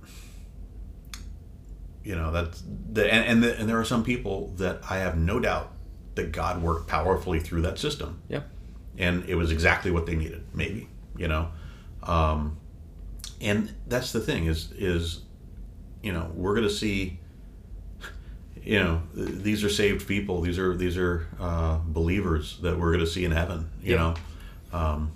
[2.04, 5.16] you know that's the and and, the, and there are some people that i have
[5.18, 5.70] no doubt
[6.14, 8.48] that god worked powerfully through that system Yep.
[8.98, 11.50] And it was exactly what they needed maybe you know?
[12.02, 12.56] Um,
[13.40, 15.20] and that's the thing is is
[16.02, 17.18] you know we're going to see
[18.62, 20.40] you know th- these are saved people.
[20.42, 24.14] These are these are uh, believers that we're going to see in heaven you Yeah.
[24.72, 24.78] know?
[24.78, 25.10] Um,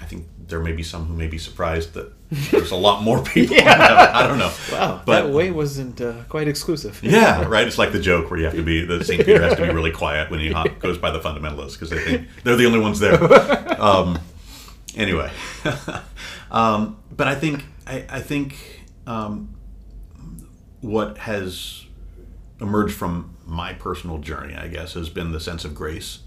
[0.00, 2.12] i think there may be some who may be surprised that
[2.50, 3.70] there's a lot more people heaven.
[4.14, 7.00] i don't know Wow, but that way wasn't uh, quite exclusive.
[7.02, 7.66] yeah, right.
[7.66, 9.72] It's like the joke where you have to be the Saint Peter has to be
[9.72, 12.80] really quiet when he hop, goes by the fundamentalists because they think they're the only
[12.80, 13.18] ones there.
[13.78, 14.18] Um,
[14.96, 15.30] anyway,
[16.50, 18.56] um, but I think I, I think
[19.06, 19.54] um,
[20.80, 21.84] what has
[22.60, 26.20] emerged from my personal journey, I guess, has been the sense of grace.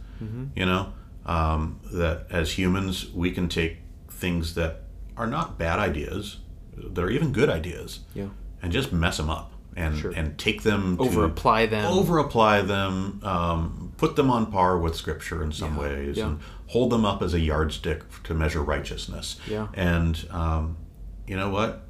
[0.56, 0.93] You know,
[1.28, 3.78] um, that as humans we can take
[4.10, 4.82] things that
[5.17, 6.38] are not bad ideas,
[6.75, 8.27] They're even good ideas, Yeah.
[8.62, 10.12] and just mess them up and Sure.
[10.15, 11.86] and take them Over apply them.
[11.86, 16.27] over apply them, um, put them on par with Scripture in some Yeah, ways, yeah.
[16.27, 19.38] and hold them up as a yardstick to measure righteousness.
[19.49, 19.67] Yeah.
[19.73, 20.77] And um,
[21.25, 21.84] you know what?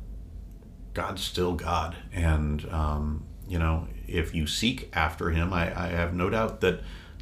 [0.94, 6.14] God's still God, and um, you know if you seek after Him, I, I have
[6.14, 6.80] no doubt that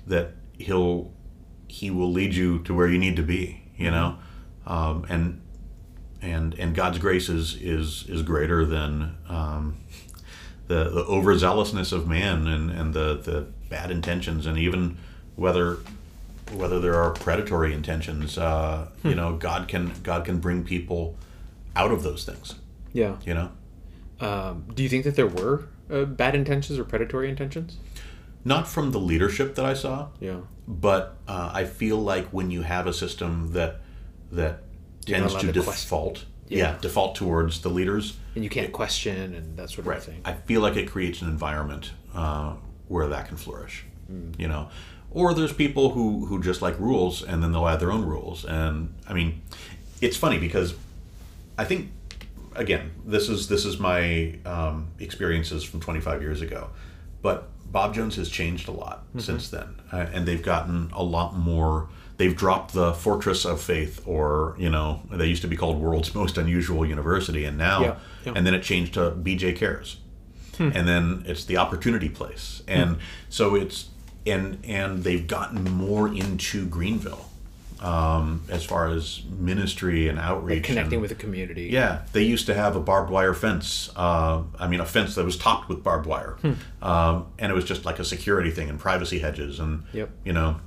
[0.07, 1.11] that He'll
[1.67, 3.63] He will lead you to where you need to be.
[3.75, 4.17] You know,
[4.67, 5.41] um, and
[6.25, 9.77] and and God's grace is is is greater than um,
[10.67, 14.97] the the overzealousness of man and and the the bad intentions and even
[15.35, 15.77] whether
[16.53, 18.37] whether there are predatory intentions.
[18.37, 21.15] Uh, You know, God can God can bring people
[21.75, 22.55] out of those things.
[22.93, 23.15] Yeah.
[23.25, 23.49] You know,
[24.19, 27.77] Um, do you think that there were uh, bad intentions or predatory intentions?
[28.47, 30.41] not from the leadership that I saw, Yeah.
[30.67, 33.81] but uh, I feel like when you have a system that
[34.31, 34.61] that
[35.05, 35.71] tends to allowed to question.
[35.83, 36.57] default, Yeah.
[36.57, 38.17] yeah, default towards the leaders.
[38.35, 40.03] And you can't question and that sort of Right.
[40.03, 40.21] thing.
[40.25, 42.53] I feel like it creates an environment uh,
[42.87, 43.85] where that can flourish.
[44.11, 44.39] Mm.
[44.39, 44.69] You know,
[45.11, 48.45] or there's people who who just like rules, and then they'll add their own rules.
[48.45, 49.41] And I mean,
[50.01, 50.75] it's funny because
[51.57, 51.91] I think
[52.55, 56.69] again, this is this is my um, experiences from 25 years ago,
[57.21, 59.19] but Bob Jones has changed a lot Mm-hmm.
[59.19, 61.89] since then, uh, and they've gotten a lot more.
[62.17, 66.15] They've dropped the fortress of faith, or you know, they used to be called world's
[66.21, 68.33] most unusual university, and now, Yeah, yeah.
[68.35, 69.97] and then it changed to BJ Cares,
[70.59, 72.97] and then it's the opportunity place, and
[73.29, 73.89] so it's
[74.25, 77.25] and and they've gotten more into Greenville.
[77.81, 81.63] Um, as far as ministry and outreach, Connecting and- with the community.
[81.71, 83.91] yeah, they used to have a barbed wire fence.
[83.97, 86.37] Uh, I mean, a fence that was topped with barbed wire,
[86.81, 89.59] um, and it was just like a security thing and privacy hedges.
[89.59, 90.09] And Yep.
[90.23, 90.61] you know,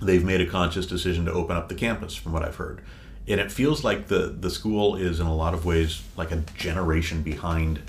[0.00, 2.80] they've made a conscious decision to open up the campus, from what I've heard.
[3.28, 6.42] And it feels like the the school is in a lot of ways like a
[6.56, 7.80] generation behind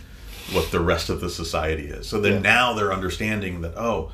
[0.51, 2.07] what the rest of the society is.
[2.07, 2.39] So then Yeah.
[2.39, 4.11] now they're understanding that oh,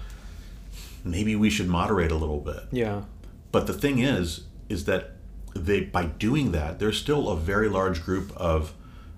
[1.03, 2.63] maybe we should moderate a little bit.
[2.71, 3.03] Yeah.
[3.51, 5.11] But the thing is, is that
[5.55, 8.73] they by doing that, there's still a very large group of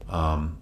[0.09, 0.57] um,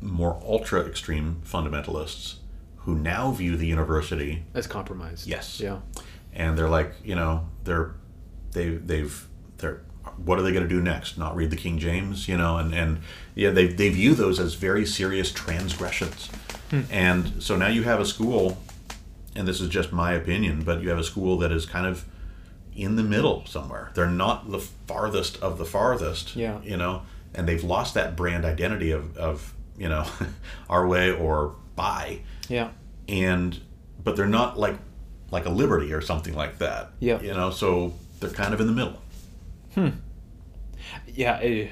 [0.00, 2.36] more ultra extreme fundamentalists
[2.78, 5.26] who now view the university, As compromised.
[5.26, 5.60] Yes.
[5.60, 5.78] Yeah.
[6.32, 7.94] And they're like, you know, they're
[8.52, 9.26] they they've
[9.58, 9.82] they're
[10.16, 11.18] what are they going to do next?
[11.18, 13.00] Not read the King James, you know, and and
[13.34, 16.26] yeah, they they view those as very serious transgressions,
[16.70, 16.82] hmm.
[16.90, 18.58] and so now you have a school,
[19.34, 22.04] and this is just my opinion, but you have a school that is kind of
[22.74, 23.90] in the middle somewhere.
[23.94, 26.36] They're not the farthest of the farthest.
[26.36, 26.60] Yeah.
[26.62, 27.02] You know,
[27.34, 30.06] and they've lost that brand identity of, of you know,
[30.70, 32.20] our way or by.
[32.48, 32.70] Yeah.
[33.08, 33.60] And
[34.02, 34.76] but they're not like
[35.30, 36.90] like a liberty or something like that.
[37.00, 37.20] Yeah.
[37.20, 39.02] You know, so they're kind of in the middle.
[39.74, 39.88] Hmm.
[41.06, 41.38] Yeah.
[41.42, 41.68] eh,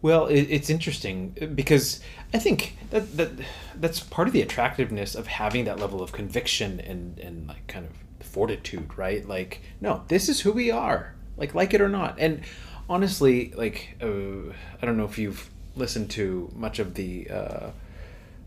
[0.00, 2.00] well, it, it's interesting uh, because
[2.32, 3.30] I think that, that
[3.74, 7.86] that's part of the attractiveness of having that level of conviction and, and like kind
[7.86, 9.26] of fortitude, right?
[9.26, 12.16] Like, no, this is who we are, like, like it or not.
[12.18, 12.42] And
[12.88, 17.70] honestly, like, uh, I don't know if you've listened to much of the uh,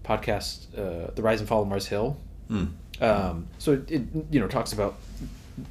[0.06, 2.18] podcast, uh, The Rise and Fall of Mars Hill.
[3.02, 4.98] Um, so it, it, you know, talks about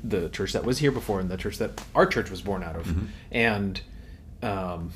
[0.04, 2.76] the church that was here before and the church that our church was born out
[2.76, 2.94] of,
[3.30, 3.80] and
[4.42, 4.92] um,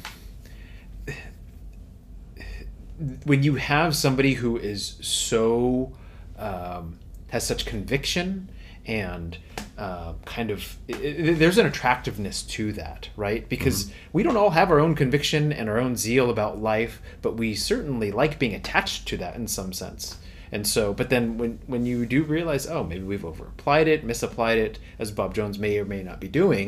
[3.25, 5.92] when you have somebody who is so
[6.38, 8.49] um, has such conviction
[8.87, 9.38] and
[9.79, 13.49] uh, kind of i i there's an attractiveness to that right?
[13.49, 17.37] Because we don't all have our own conviction and our own zeal about life but
[17.37, 20.18] we certainly like being attached to that in some sense
[20.55, 24.59] and so but then when when you do realize oh maybe we've overapplied it misapplied
[24.67, 26.67] it as bob jones may or may not be doing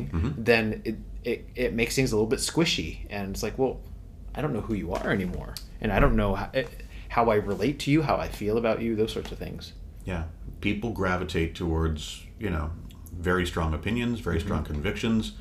[0.51, 0.97] then it,
[1.33, 3.75] it it makes things a little bit squishy and it's like well
[4.39, 6.51] I don't know who you are anymore, and I don't know how,
[7.09, 9.73] how I relate to you, how I feel about you, those sorts of things.
[10.05, 10.25] Yeah,
[10.61, 12.67] people gravitate towards you know
[13.31, 14.75] very strong opinions, very strong Mm-hmm.
[14.75, 15.33] convictions.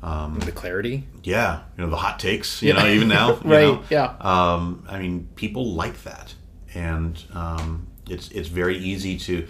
[0.00, 2.62] Um, The clarity, yeah, you know the hot takes.
[2.62, 2.82] You Yeah.
[2.82, 3.82] know, even now, you Right, know.
[3.90, 4.14] yeah.
[4.20, 6.34] Um, I mean, people like that,
[6.76, 9.46] and um, it's it's very easy to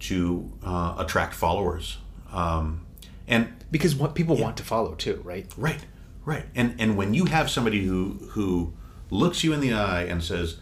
[0.00, 0.16] to
[0.64, 1.98] uh, attract followers.
[2.32, 2.86] Um,
[3.28, 5.46] and because what people want to follow too, right?
[5.56, 5.84] Right,
[6.24, 6.44] right.
[6.54, 8.72] And and when you have somebody who who
[9.10, 10.56] looks you in the eye and says,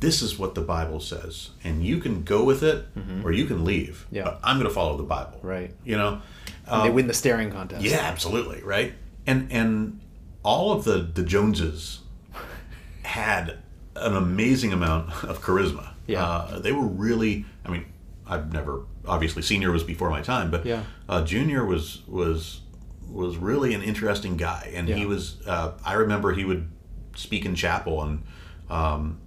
[0.00, 2.86] "This is what the Bible says," and you can go with it
[3.24, 4.16] or you can leave, Mm-hmm.
[4.16, 4.24] Yeah.
[4.24, 5.38] but I'm going to follow the Bible.
[5.42, 5.74] Right.
[5.84, 6.20] You know.
[6.66, 7.80] And they win the staring contest.
[7.84, 8.62] Um, Yeah, absolutely.
[8.62, 8.92] Right.
[9.26, 10.00] And and
[10.42, 12.00] all of the the Joneses
[13.02, 13.58] had
[14.00, 15.90] an amazing amount of charisma.
[16.06, 16.24] Yeah.
[16.24, 17.44] Uh, they were really.
[17.64, 17.84] I mean,
[18.26, 20.82] I've never obviously senior was before my time, but Yeah.
[21.08, 22.60] uh, junior was was
[23.10, 25.40] was really an interesting guy, and he was.
[25.46, 26.68] Uh, I remember he would
[27.16, 28.22] speak in chapel, and
[28.70, 29.18] um,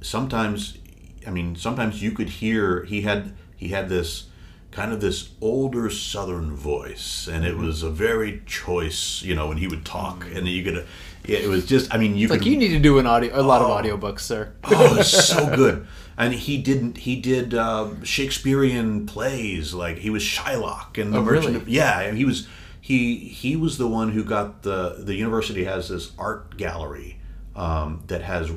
[0.00, 0.78] sometimes,
[1.26, 4.26] I mean, sometimes you could hear he had he had this
[4.70, 9.56] kind of this older southern voice and it was a very choice you know when
[9.58, 10.86] he would talk and you could
[11.24, 13.42] it was just i mean you Like could you need to do an audio, a
[13.42, 13.74] lot of Oh.
[13.74, 14.52] audiobooks, sir.
[14.64, 15.86] oh, so good.
[16.16, 16.98] And he didn't.
[16.98, 19.72] He did um, Shakespearean plays.
[19.72, 21.46] Like he was Shylock and the Oh, Merchant.
[21.46, 21.56] really?
[21.56, 22.46] Of, yeah, and he was
[22.80, 27.18] he he was the one who got the the university has this art gallery
[27.56, 28.50] um, that has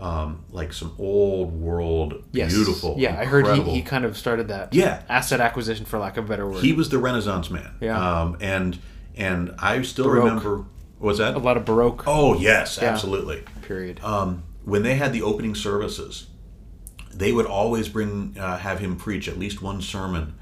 [0.00, 2.52] um, like some old world Yes.
[2.54, 2.96] beautiful.
[2.98, 4.72] Yeah, I heard he, he kind of started that.
[4.74, 5.02] Yeah.
[5.08, 6.64] Asset acquisition, for lack of a better word.
[6.64, 7.74] he was the Renaissance man.
[7.80, 7.98] Yeah.
[8.22, 8.78] Um, and
[9.16, 10.24] and I still Baroque.
[10.24, 10.64] remember.
[10.98, 11.34] Was that?
[11.34, 12.88] a lot of Baroque Oh yes, Yeah.
[12.90, 13.42] absolutely.
[13.62, 14.00] period.
[14.02, 16.26] um, when they had the opening services,
[17.12, 20.34] they would always bring uh, have him preach at least one sermon,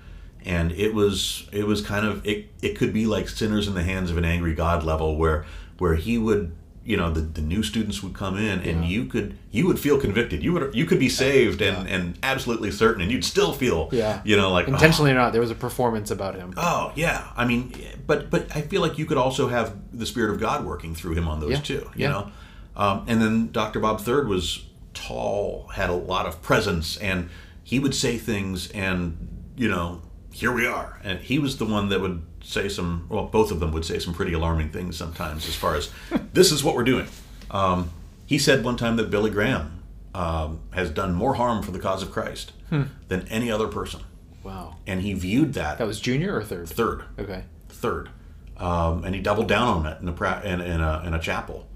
[0.45, 3.83] and it was it was kind of it, it could be like sinners in the
[3.83, 5.45] hands of an angry God level where
[5.79, 6.53] where he would
[6.89, 8.89] you know the, the new students would come in and Yeah.
[8.95, 12.71] you could you would feel convicted you would you could be saved and and absolutely
[12.71, 14.23] certain and you'd still feel Yeah.
[14.25, 16.55] you know like oh, Intentionally or not, there was a performance about him.
[16.57, 17.73] Oh yeah, I mean,
[18.07, 21.15] but but I feel like you could also have the spirit of God working through
[21.15, 21.83] him on those Yeah, too.
[21.95, 22.09] You yeah.
[22.11, 22.31] know,
[22.75, 23.81] um, and then Dr.
[23.81, 27.29] Bob Third was tall, had a lot of presence, and
[27.63, 30.01] he would say things, and you know,
[30.33, 31.01] here we are.
[31.05, 33.07] And he was the one that would say some.
[33.09, 35.91] Well, both of them would say some pretty alarming things sometimes, as far as
[36.33, 37.07] this is what we're doing.
[37.51, 37.91] Um,
[38.27, 39.83] he said one time that Billy Graham
[40.15, 44.01] um, has done more harm for the cause of Christ than any other person,
[44.43, 44.77] Wow.
[44.87, 46.69] and he viewed that, That was junior or third?
[46.69, 47.45] third Okay.
[47.71, 48.11] third,
[48.59, 51.67] um, and he doubled down on it in a in, in a in a chapel.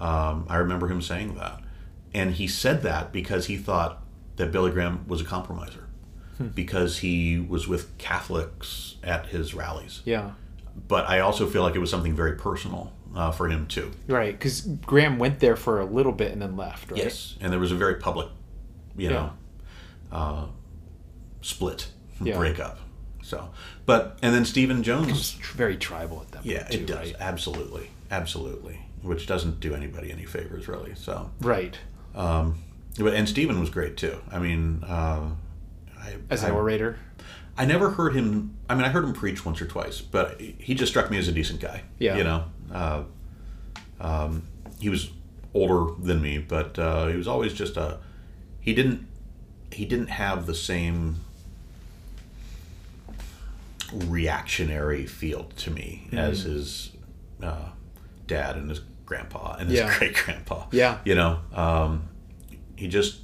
[0.00, 1.60] Um, I remember him saying that,
[2.14, 4.02] and he said that because he thought
[4.36, 5.84] that Billy Graham was a compromiser,
[6.54, 10.02] because he was with Catholics at his rallies.
[10.04, 10.32] Yeah.
[10.88, 13.90] But I also feel like it was something very personal uh, for him too.
[14.06, 17.02] Right, because Graham went there for a little bit and then left, right?
[17.02, 18.28] Yes, and there was a very public,
[18.96, 19.32] you know,
[20.12, 20.46] uh,
[21.42, 21.88] split
[22.22, 22.36] Yeah.
[22.36, 22.78] breakup.
[23.22, 23.50] So,
[23.86, 25.32] but and then Stephen Jones.
[25.54, 26.96] Very tribal at that Yeah, point, too, it does.
[26.98, 27.16] right?
[27.20, 27.90] Absolutely.
[28.10, 28.80] Absolutely.
[29.02, 30.94] Which doesn't do anybody any favors, really.
[30.94, 31.78] So, Right.
[32.14, 32.58] um,
[32.98, 34.18] but, and Stephen was great too.
[34.30, 35.30] I mean, uh,
[36.00, 36.98] I, As an orator.
[37.56, 38.56] I never heard him.
[38.68, 41.28] I mean, I heard him preach once or twice, but he just struck me as
[41.28, 41.82] a decent guy.
[41.98, 42.16] Yeah.
[42.16, 43.02] You know, uh,
[44.00, 44.44] um,
[44.78, 45.10] he was
[45.52, 47.98] older than me, but uh, he was always just a.
[48.60, 49.06] He didn't.
[49.72, 51.16] He didn't have the same
[53.92, 56.90] reactionary feel to me as his
[57.42, 57.70] uh,
[58.26, 59.94] dad and his grandpa and his Yeah.
[59.98, 60.66] great grandpa.
[60.70, 60.98] Yeah.
[61.04, 62.08] You know, um,
[62.76, 63.20] he just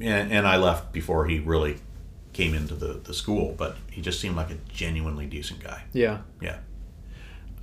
[0.00, 1.78] and, and I left before he really
[2.34, 5.84] came into the, the school, but he just seemed like a genuinely decent guy.
[5.92, 6.18] Yeah.
[6.40, 6.58] Yeah.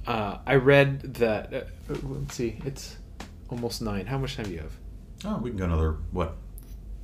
[0.08, 1.54] Uh, I read that.
[1.54, 2.58] Uh, let's see.
[2.66, 2.98] It's
[3.50, 4.08] almost nine.
[4.08, 4.72] How much time do you have?
[5.24, 6.36] Oh, we can go another what,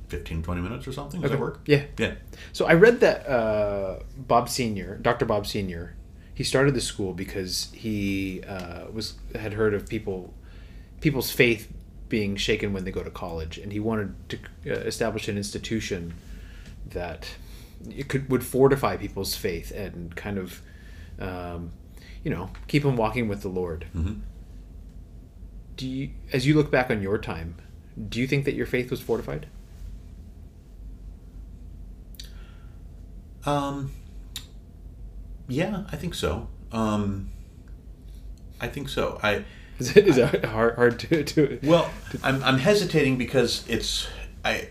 [0.08, 1.20] 15, 20 minutes or something.
[1.20, 1.60] Does that work?
[1.66, 1.84] Yeah.
[1.98, 2.14] Yeah.
[2.52, 5.26] So I read that uh, Bob Senior, Dr.
[5.26, 5.94] Bob Senior,
[6.34, 10.32] he started the school because he uh, was had heard of people
[11.00, 11.70] people's faith
[12.08, 16.14] being shaken when they go to college, and he wanted to uh, establish an institution
[16.90, 17.28] that
[17.90, 20.62] it could would fortify people's faith and kind of,
[21.18, 21.70] um,
[22.24, 23.86] you know, keep them walking with the Lord.
[23.94, 24.20] Mhm.
[25.76, 27.54] Do you, as you look back on your time,
[28.08, 29.46] do you think that your faith was fortified?
[33.46, 33.92] Um,
[35.48, 36.48] yeah, I think so.
[36.72, 37.30] Um,
[38.60, 39.18] I think so.
[39.22, 39.44] I
[39.78, 41.88] Is it, is it hard, hard to, to well,
[42.24, 44.08] I'm, I'm hesitating because it's
[44.44, 44.70] I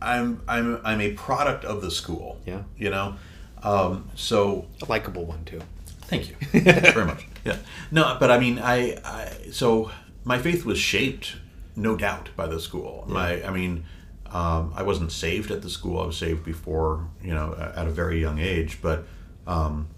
[0.00, 2.38] I'm I'm I'm a product of the school.
[2.46, 2.62] Yeah.
[2.76, 3.16] You know,
[3.62, 5.60] um, so a likable one too?
[6.02, 6.36] Thank you.
[6.62, 7.26] Thanks very much.
[7.44, 7.56] Yeah.
[7.90, 9.90] No, but I mean, I, I so
[10.24, 11.36] my faith was shaped,
[11.76, 13.04] no doubt, by the school.
[13.08, 13.84] My, I mean,
[14.30, 16.00] um, I wasn't saved at the school.
[16.00, 18.80] I was saved before, you know, at a very young age.
[18.82, 19.06] But,
[19.46, 19.88] um,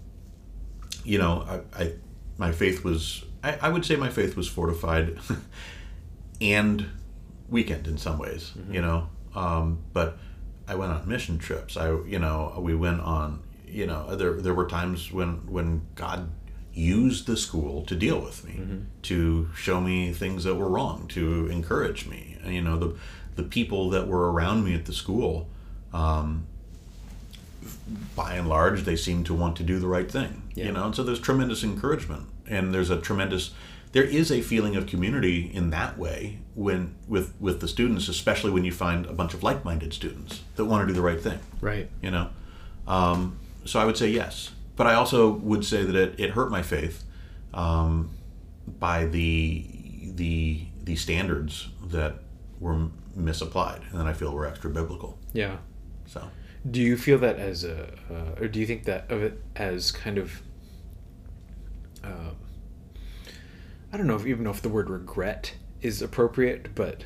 [1.03, 1.93] you know, I, I
[2.37, 5.17] my faith was, I, I would say, my faith was fortified,
[6.41, 6.87] and
[7.49, 8.53] weakened in some ways.
[8.69, 10.17] You know, um, but
[10.67, 11.75] I went on mission trips.
[11.77, 16.29] I, you know, we went on you know there there were times when when God
[16.73, 18.53] used the school to deal with me
[19.03, 22.95] to show me things that were wrong to encourage me and, you know the
[23.35, 25.47] the people that were around me at the school
[25.93, 26.45] um,
[28.15, 30.65] by and large they seem to want to do the right thing Yeah.
[30.65, 33.51] you know and so there's tremendous encouragement and there's a tremendous
[33.91, 38.51] there is a feeling of community in that way when with with the students especially
[38.51, 41.39] when you find a bunch of like-minded students that want to do the right thing.
[41.59, 41.89] Right.
[42.01, 42.29] you know?
[42.87, 44.51] Um, so i would say yes.
[44.75, 47.03] But i also would say that it, it hurt my faith
[47.53, 48.11] um,
[48.79, 49.65] by the
[50.15, 52.15] the the standards that
[52.59, 55.17] were misapplied and that i feel were extra biblical.
[55.33, 55.57] Yeah.
[56.05, 56.29] so.
[56.69, 59.89] Do you feel that as a, uh, or do you think that of it as
[59.91, 60.41] kind of,
[62.03, 62.35] um,
[63.93, 67.03] I don't know if even know if the word regret is appropriate, but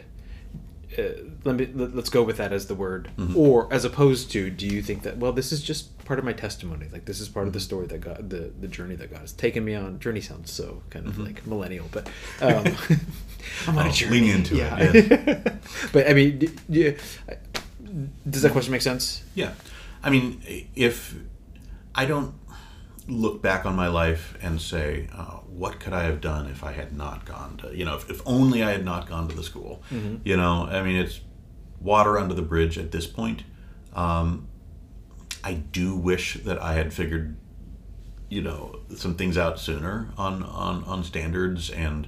[0.97, 1.01] uh,
[1.43, 4.65] let me let, us go with that as the word, or as opposed to, do
[4.67, 7.47] you think that well, this is just part of my testimony, like this is part
[7.47, 9.99] of the story that God, the the journey that God has taken me on.
[9.99, 12.07] Journey sounds so kind of like millennial, but
[12.41, 12.65] um,
[13.67, 14.21] I'm on Oh, a journey.
[14.21, 15.53] lean into it, yeah.
[15.91, 16.91] but I mean, d- yeah,
[18.29, 19.23] does that question make sense?
[19.33, 19.53] Yeah.
[20.03, 20.41] I mean,
[20.75, 21.15] if
[21.95, 22.35] I don't
[23.07, 26.71] look back on my life and say, uh, what could I have done if I
[26.71, 29.43] had not gone to, you know, if, if only I had not gone to the
[29.43, 29.83] school,
[30.23, 31.21] you know, I mean, it's
[31.79, 33.43] water under the bridge at this point.
[33.93, 34.47] Um,
[35.43, 37.37] I do wish that I had figured,
[38.29, 42.07] you know, some things out sooner on, on, on standards and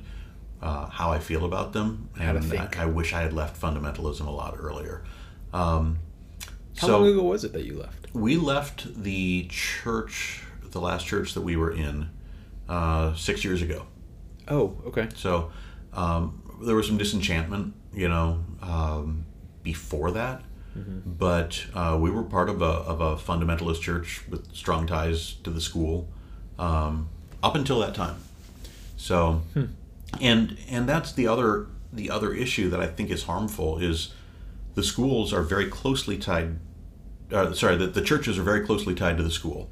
[0.62, 2.10] uh, how I feel about them.
[2.20, 2.40] And.
[2.78, 5.04] I, I wish I had left fundamentalism a lot earlier.
[5.54, 6.00] Um,
[6.78, 8.08] How so long ago was it that you left?
[8.14, 10.42] we left the church,
[10.72, 12.10] the last church that we were in,
[12.70, 13.86] uh, six years ago.
[14.48, 15.10] Oh, okay.
[15.16, 15.52] So
[15.94, 19.26] um, there was some disenchantment, you know, um,
[19.64, 20.44] before that.
[21.06, 25.50] But uh, we were part of a, of a fundamentalist church with strong ties to
[25.50, 26.08] the school
[26.60, 27.10] um,
[27.42, 28.18] up until that time.
[28.96, 29.42] So,
[30.22, 34.14] and and that's the other the other issue that I think is harmful is
[34.76, 36.60] the schools are very closely tied.
[37.32, 39.70] Uh, sorry, the, the churches are very closely tied to the school,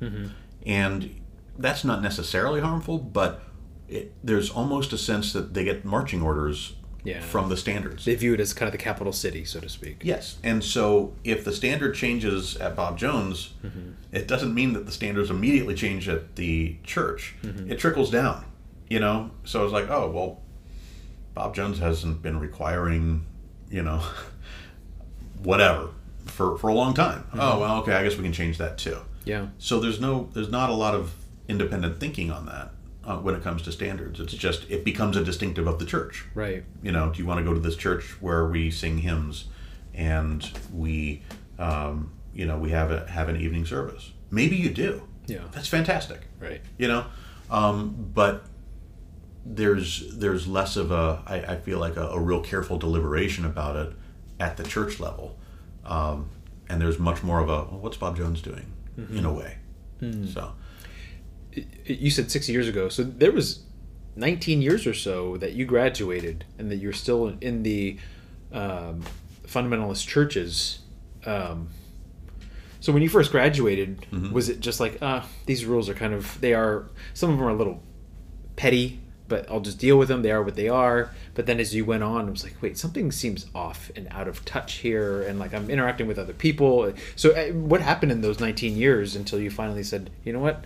[0.65, 1.21] and
[1.57, 3.41] that's not necessarily harmful, but
[3.87, 7.21] it, there's almost a sense that they get marching orders Yeah.
[7.21, 8.03] from the standards.
[8.05, 10.01] They view it as kind of the capital city, so to speak.
[10.03, 13.91] Yes, and so if the standard changes at Bob Jones, mm-hmm.
[14.11, 17.35] it doesn't mean that the standards immediately change at the church.
[17.43, 17.71] Mm-hmm.
[17.71, 18.45] It trickles down,
[18.89, 19.31] you know.
[19.43, 20.41] So it's like, oh well,
[21.35, 23.25] Bob Jones hasn't been requiring,
[23.69, 24.01] you know,
[25.43, 25.89] whatever
[26.25, 27.21] for for a long time.
[27.29, 27.39] Mm-hmm.
[27.39, 28.97] Oh well, okay, I guess we can change that too.
[29.25, 29.47] Yeah.
[29.57, 31.13] So there's no, there's not a lot of
[31.47, 32.71] independent thinking on that
[33.03, 34.19] uh, when it comes to standards.
[34.19, 36.63] It's just it becomes a distinctive of the church Right.
[36.81, 39.45] you know, do you want to go to this church where we sing hymns
[39.93, 41.21] and we,
[41.59, 44.11] um, you know, we have a have an evening service?
[44.31, 45.07] Maybe you do.
[45.27, 45.43] Yeah.
[45.51, 46.21] That's fantastic.
[46.39, 46.61] Right.
[46.77, 47.05] You know,
[47.49, 48.45] um, but
[49.45, 53.75] there's there's less of a I, I feel like a, a real careful deliberation about
[53.75, 53.93] it
[54.39, 55.37] at the church level,
[55.85, 56.29] um,
[56.67, 59.57] and there's much more of a well, what's Bob Jones doing in a way.
[60.33, 60.53] So
[61.51, 63.61] It- it- You said six years ago, so there was
[64.17, 67.97] 19 years or so that you graduated, and that you're still in the
[68.51, 69.01] um,
[69.47, 70.79] fundamentalist churches.
[71.25, 71.69] Um,
[72.79, 76.39] so when you first graduated, was it just like, uh, these rules are kind of
[76.41, 77.81] they are some of them are a little
[78.55, 80.21] petty, but I'll just deal with them.
[80.21, 81.11] They are what they are.
[81.33, 84.27] But then as you went on, it was like, wait, something seems off and out
[84.27, 86.93] of touch here, and like I'm interacting with other people.
[87.15, 90.65] So uh, what happened in those 19 years until you finally said, you know what,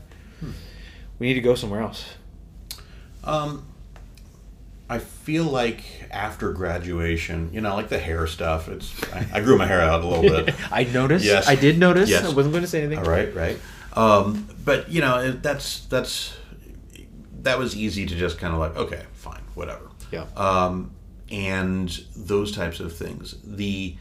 [1.19, 2.05] we need to go somewhere else?
[3.23, 3.65] Um,
[4.89, 8.67] I feel like after graduation, you know, like the hair stuff.
[8.67, 10.55] It's I, I grew my hair out a little bit.
[10.71, 11.25] I noticed.
[11.25, 11.47] Yes.
[11.47, 12.09] I did notice.
[12.09, 12.25] Yes.
[12.25, 13.05] I wasn't going to say anything.
[13.05, 13.59] All right, right.
[13.93, 16.35] Um, but you know, that's that's
[17.43, 19.89] that was easy to just kind of like, okay, fine, whatever.
[20.11, 20.25] Yeah.
[20.35, 20.91] Um,
[21.31, 23.35] and those types of things.
[23.43, 23.95] The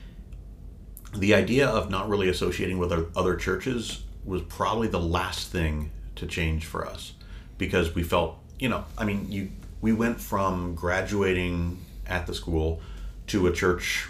[1.16, 6.26] the idea of not really associating with other, churches was probably the last thing to
[6.26, 7.14] change for us
[7.56, 12.80] because we felt, you know, I mean, you we went from graduating at the school
[13.28, 14.08] to a church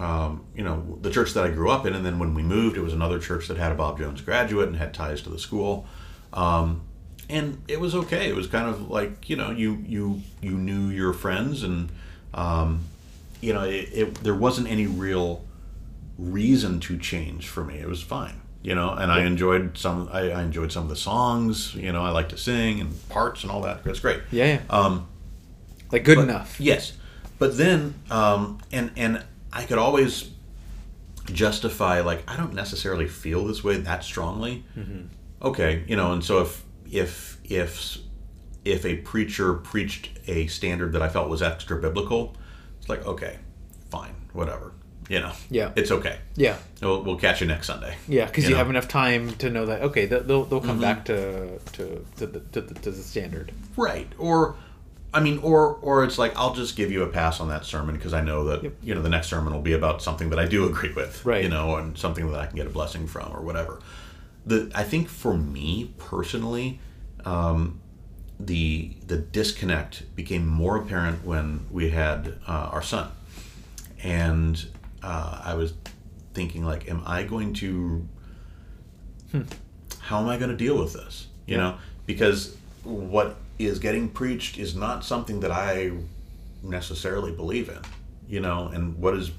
[0.00, 2.76] um, you know, the church that I grew up in, and then when we moved,
[2.76, 5.38] it was another church that had a Bob Jones graduate and had ties to the
[5.38, 5.86] school,
[6.32, 6.82] um,
[7.28, 8.28] and it was okay.
[8.28, 11.90] It was kind of like you know, you you you knew your friends, and
[12.34, 12.84] um,
[13.40, 15.44] you know, it, it there wasn't any real
[16.18, 17.78] reason to change for me.
[17.78, 20.08] It was fine, you know, and I enjoyed some.
[20.12, 21.74] I, I enjoyed some of the songs.
[21.74, 23.82] You know, I like to sing and parts and all that.
[23.84, 24.20] That's great.
[24.30, 24.46] Yeah.
[24.46, 24.60] yeah.
[24.70, 25.08] Um,
[25.90, 26.60] like good but- enough.
[26.60, 26.92] Yes,
[27.38, 30.30] but then um, and and I could always
[31.26, 34.64] justify like I don't necessarily feel this way that strongly.
[35.40, 36.62] Okay, you know, and so if
[36.92, 37.98] if if
[38.64, 42.36] if a preacher preached a standard that I felt was extra biblical,
[42.78, 43.38] it's like okay,
[43.90, 44.72] fine, whatever.
[45.08, 45.72] You know, Yeah.
[45.74, 46.18] it's okay.
[46.36, 46.56] Yeah.
[46.80, 47.96] We'll, we'll catch you next Sunday.
[48.08, 48.58] Yeah, because You you, know.
[48.58, 50.80] have enough time to know that okay, they'll they'll, come mm-hmm.
[50.80, 53.52] back to to to the, to, the, to the standard.
[53.76, 54.10] Right.
[54.16, 54.54] Or
[55.12, 57.96] I mean or or it's like I'll just give you a pass on that sermon
[57.96, 60.46] because I know that you know the next sermon will be about something that I
[60.46, 61.24] do agree with.
[61.26, 61.42] Right.
[61.42, 63.80] You know, and something that I can get a blessing from or whatever.
[64.46, 66.80] The I think for me personally,
[67.24, 67.80] um,
[68.40, 73.10] the the disconnect became more apparent when we had uh, our son,
[74.02, 74.66] and
[75.02, 75.74] uh, I was
[76.34, 78.06] thinking like, am I going to
[80.00, 81.28] how am I going to deal with this?
[81.46, 85.92] You know, because what is getting preached is not something that I
[86.62, 87.80] necessarily believe in,
[88.28, 89.30] you know, and what is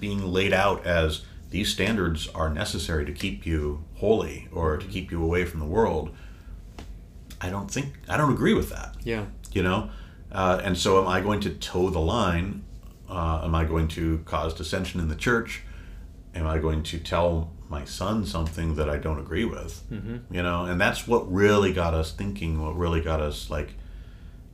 [0.00, 5.10] being laid out as these standards are necessary to keep you holy or to keep
[5.10, 6.14] you away from the world.
[7.40, 8.96] I don't think, I don't agree with that.
[9.04, 9.26] Yeah.
[9.52, 9.90] you know?
[10.32, 12.64] Uh, and so am i going to toe the line?
[13.08, 15.62] Uh, am i going to cause dissension in the church?
[16.34, 19.82] Am i going to tell my son something that i don't agree with?
[19.90, 20.34] Mm-hmm.
[20.34, 20.64] you know?
[20.64, 23.74] And that's what really got us thinking what really got us like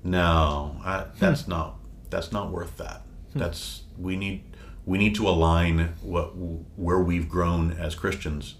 [0.05, 1.79] no I, that's not
[2.11, 3.03] that's not worth that.
[3.35, 4.45] That's we need
[4.85, 6.35] we need to align what
[6.77, 8.57] where we've grown as christians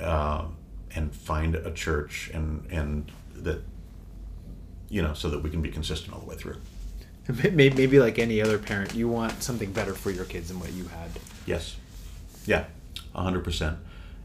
[0.00, 0.44] uh,
[0.94, 3.62] and find a church and and that
[4.88, 6.56] you know so that we can be consistent all the way through.
[7.28, 10.72] Maybe, maybe like any other parent, you want something better for your kids than what
[10.72, 11.10] you had.
[11.46, 11.76] yes.
[12.46, 12.64] Yeah
[13.14, 13.76] 100%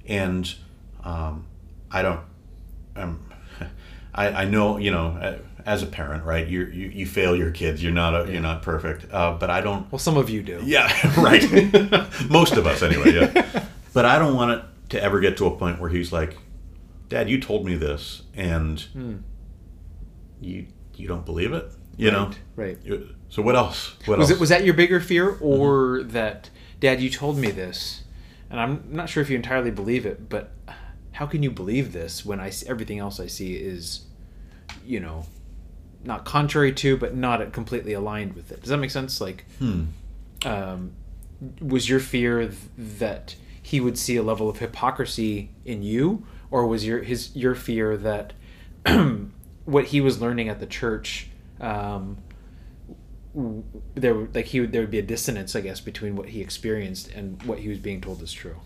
[0.08, 0.56] and
[1.04, 1.46] um,
[1.92, 2.22] i don't
[2.96, 3.24] um,
[4.14, 5.38] I, I know you know uh,
[5.68, 8.62] as a parent right you you, you fail your kids you're not a, you're not
[8.62, 10.62] perfect uh, but i don't Well, some of you do.
[10.64, 11.44] Yeah, right.
[12.30, 13.14] Most of us, anyway.
[13.14, 13.66] Yeah.
[13.94, 16.38] But I don't want it to ever get to a point where he's like,
[17.10, 19.16] "Dad, you told me this, and hmm.
[20.40, 22.30] you you don't believe it." You know.
[22.56, 22.78] Right.
[22.88, 22.98] Uh,
[23.30, 23.96] so what else?
[24.06, 24.38] What Was else?
[24.38, 25.44] it was that your bigger fear, mm-hmm.
[25.44, 28.04] or that Dad, you told me this,
[28.52, 30.52] and I'm not sure if you entirely believe it, but
[31.14, 34.02] how can you believe this when I everything else I see is,
[34.86, 35.26] you know,
[36.08, 38.62] not contrary to, but not completely aligned with it.
[38.62, 39.22] Does that make sense?
[39.22, 39.46] Like,
[40.46, 40.94] um,
[41.62, 46.66] was your fear th- that he would see a level of hypocrisy in you, or
[46.66, 48.34] was your his your fear that
[49.66, 51.28] what he was learning at the church?
[51.60, 52.18] Um,
[53.36, 53.64] w-
[53.96, 56.40] there would- like he would there would be a dissonance i guess between what he
[56.42, 58.58] experienced and what he was being told is true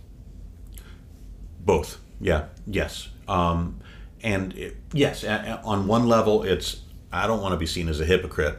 [1.66, 2.00] Both.
[2.20, 2.46] Yeah.
[2.68, 3.10] Yes.
[3.28, 3.80] Um,
[4.24, 6.82] and it, yes, a, a- on one level, it's
[7.12, 8.58] I don't want to be seen as a hypocrite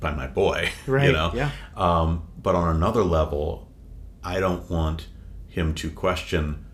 [0.00, 0.70] by my boy.
[0.86, 1.32] You know.
[1.34, 1.50] yeah.
[1.76, 3.68] Um, but on another level,
[4.22, 5.08] I don't want
[5.48, 6.64] him to question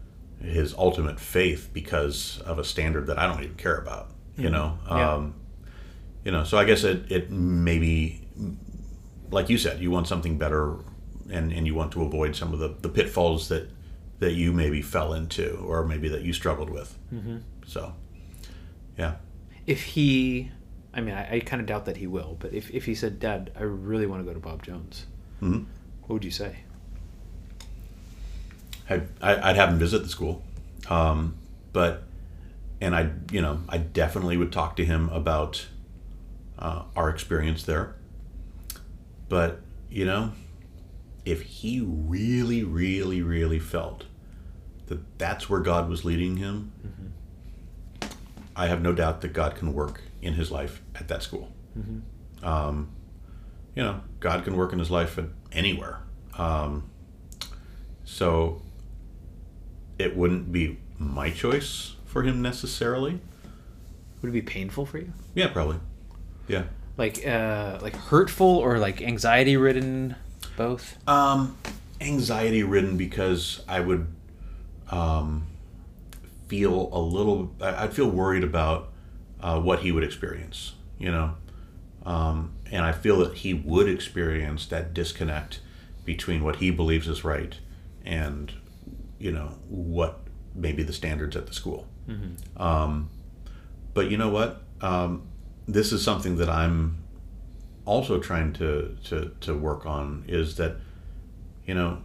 [0.41, 4.11] his ultimate faith because of a standard that I don't even care about.
[4.37, 4.79] You know.
[4.87, 5.13] Yeah.
[5.13, 5.35] Um,
[6.25, 6.45] you know.
[6.45, 8.25] So I guess it it maybe
[9.31, 10.77] like you said, you want something better,
[11.31, 13.69] and, and you want to avoid some of the, the pitfalls that
[14.21, 16.97] that you maybe fell into, or maybe that you struggled with.
[17.13, 17.39] Mm-hmm.
[17.67, 17.95] So,
[18.97, 19.17] yeah,
[19.67, 20.53] if he
[20.95, 23.19] i mean i, I kind of doubt that he will but if, if he said
[23.21, 25.07] dad i really want to go to bob jones
[25.43, 25.67] Mhm.
[26.03, 26.57] what would you say
[28.89, 30.43] I'd, I- I'd have him visit the school,
[30.91, 31.35] um,
[31.73, 32.03] but
[32.83, 35.67] and I, you know, I definitely would talk to him about
[36.59, 37.95] uh, our experience there.
[39.31, 40.33] But you know,
[41.25, 44.05] if he really, really, really felt
[44.87, 46.73] that that's where God was leading him,
[48.55, 51.53] I have no doubt that God can work in his life at that school.
[52.43, 52.91] Um,
[53.75, 56.01] you know, God can work in his life at anywhere.
[56.39, 56.91] Um,
[58.05, 58.63] so
[59.99, 63.21] it wouldn't be my choice for him necessarily.
[64.23, 65.13] Would it be painful for you?
[65.35, 65.79] Yeah, probably.
[66.49, 66.65] Yeah.
[66.97, 70.17] Like, uh, like hurtful or like anxiety ridden?
[70.57, 70.97] Both.
[71.09, 71.59] Um,
[72.01, 74.07] anxiety ridden because I would
[74.91, 75.47] um,
[76.49, 77.53] feel a little.
[77.61, 78.93] I'd feel worried about
[79.45, 80.75] uh, what he would experience.
[80.99, 81.35] You know,
[82.05, 85.61] um, and I feel that he would experience that disconnect
[86.05, 87.55] between what he believes is right
[88.05, 88.53] and
[89.19, 90.21] you know what
[90.55, 91.87] maybe the standards at the school.
[92.57, 93.11] Um,
[93.95, 94.63] but you know what?
[94.81, 95.23] Um,
[95.67, 96.99] this is something that I'm
[97.87, 100.77] also trying to, to, to work on is that,
[101.67, 101.99] you know,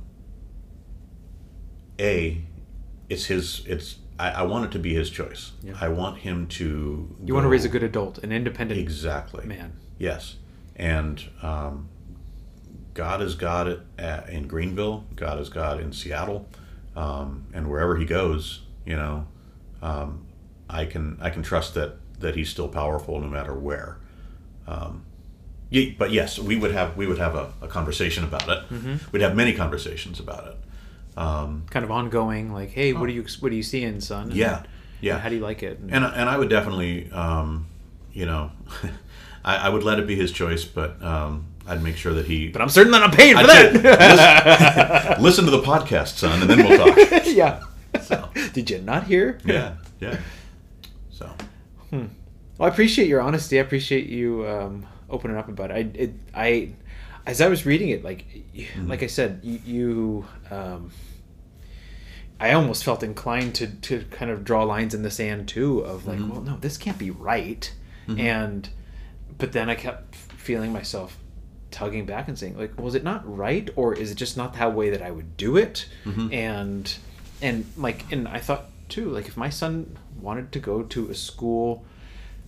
[2.00, 2.42] A,
[3.10, 5.54] it's his, it's, I, I want it to be his choice.
[5.64, 5.74] Yeah.
[5.80, 7.16] I want him to.
[7.26, 9.46] You want to raise a good adult, an independent Exactly.
[9.46, 9.74] man.
[9.98, 10.36] Yes.
[10.76, 11.88] And um,
[12.94, 16.48] God is God at, in Greenville, God is God in Seattle,
[16.96, 19.26] um, and wherever he goes, you know,
[19.82, 20.26] um,
[20.70, 23.98] I can I can trust that that he's still powerful no matter where.
[24.68, 25.04] Um,
[25.70, 28.60] ye- but yes, we would have we would have a, a conversation about it.
[28.70, 28.96] Mm-hmm.
[29.12, 30.56] We'd have many conversations about it.
[31.20, 34.28] Um, Kind of ongoing, like, hey, what do you what are you seeing, son?
[34.28, 34.64] And- yeah,
[35.02, 35.20] yeah.
[35.20, 35.80] how do you like it?
[35.80, 37.68] And- and and I would definitely, um,
[38.14, 38.52] you know,
[39.44, 42.48] I, I would let it be his choice, but um, I'd make sure that he.
[42.50, 45.10] but I'm certain that I'm paying for say, that.
[45.20, 46.98] listen, listen to the podcast, son, and then we'll talk.
[47.26, 47.64] yeah.
[48.02, 48.30] So.
[48.54, 49.40] Did you not hear?
[49.46, 50.18] Yeah, yeah.
[51.12, 51.30] So
[51.92, 52.08] Well,
[52.60, 53.58] I appreciate your honesty.
[53.60, 55.74] I appreciate you um, opening up about it.
[55.76, 56.70] I, it, I,
[57.26, 60.92] as I was reading it, like, y- like I said, you, you um,
[62.40, 66.08] I almost felt inclined to to kind of draw lines in the sand too, of
[66.08, 67.72] like, well, no, this can't be right,
[68.08, 68.68] and,
[69.38, 71.18] but then I kept feeling myself
[71.72, 74.74] tugging back and saying like was it not right or is it just not that
[74.74, 75.88] way that i would do it?
[76.34, 76.92] And
[77.44, 81.14] and like and i thought too like if my son wanted to go to a
[81.14, 81.86] school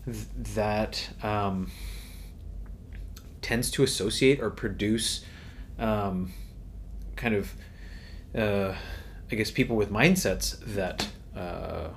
[0.05, 0.25] th-
[0.55, 1.69] that um,
[3.43, 5.23] tends to associate or produce
[5.77, 6.33] um,
[7.15, 7.53] kind of
[8.35, 8.73] uh,
[9.31, 11.87] i guess people with mindsets that uh,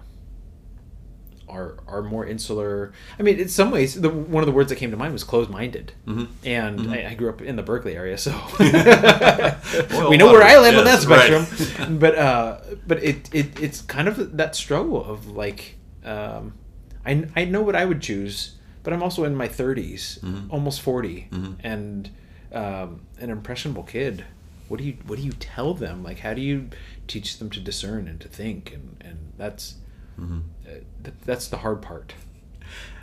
[1.48, 2.92] are are more insular.
[3.18, 5.24] I mean, in some ways, the one of the words that came to mind was
[5.24, 6.28] closed-minded, Mhm.
[6.44, 10.56] and I, I grew up in the Berkeley area, so Well, we know where I
[10.58, 11.46] land on that yes, right.
[11.46, 11.98] spectrum.
[11.98, 16.54] but uh, but it, it it's kind of that struggle of like, um,
[17.04, 20.46] I I know what I would choose, but I'm also in my 30s, Mhm.
[20.50, 21.56] almost 40, Mhm.
[21.62, 22.10] and
[22.52, 24.24] um, an impressionable kid.
[24.68, 26.02] What do you what do you tell them?
[26.02, 26.70] Like, how do you
[27.06, 28.72] teach them to discern and to think?
[28.72, 29.74] And and that's
[30.20, 30.42] Mhm.
[30.66, 30.70] uh,
[31.02, 32.14] th- that's the hard part.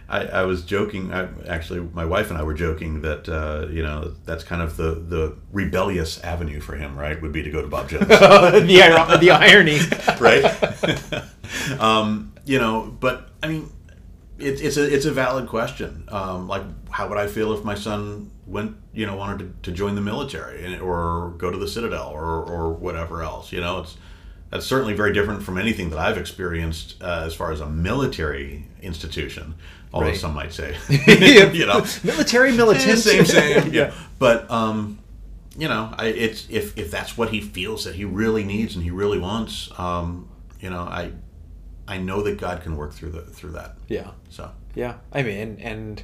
[0.09, 1.13] I, I was joking.
[1.13, 4.75] I, actually, my wife and I were joking that uh, you know that's kind of
[4.75, 7.21] the the rebellious avenue for him, right?
[7.21, 8.07] Would be to go to Bob Jones.
[8.07, 9.79] the the irony,
[10.19, 11.79] right?
[11.79, 13.69] um, you know, but I mean,
[14.37, 16.03] it, it's a it's a valid question.
[16.09, 19.75] Um, like, how would I feel if my son went, you know, wanted to, to
[19.75, 23.51] join the military and, or go to the Citadel or or whatever else?
[23.51, 23.97] You know, it's
[24.49, 28.67] that's certainly very different from anything that I've experienced uh, as far as a military
[28.81, 29.55] institution.
[29.93, 30.17] Although Right.
[30.17, 30.75] some might say,
[31.53, 33.73] you know, military militant, same, same.
[33.73, 33.93] yeah.
[34.19, 34.99] But um,
[35.57, 38.83] you know, I, it's if if that's what he feels that he really needs and
[38.83, 40.29] he really wants, um,
[40.61, 41.11] you know, I
[41.87, 43.75] I know that God can work through the through that.
[43.89, 44.11] yeah.
[44.29, 46.03] So Yeah, I mean, and, and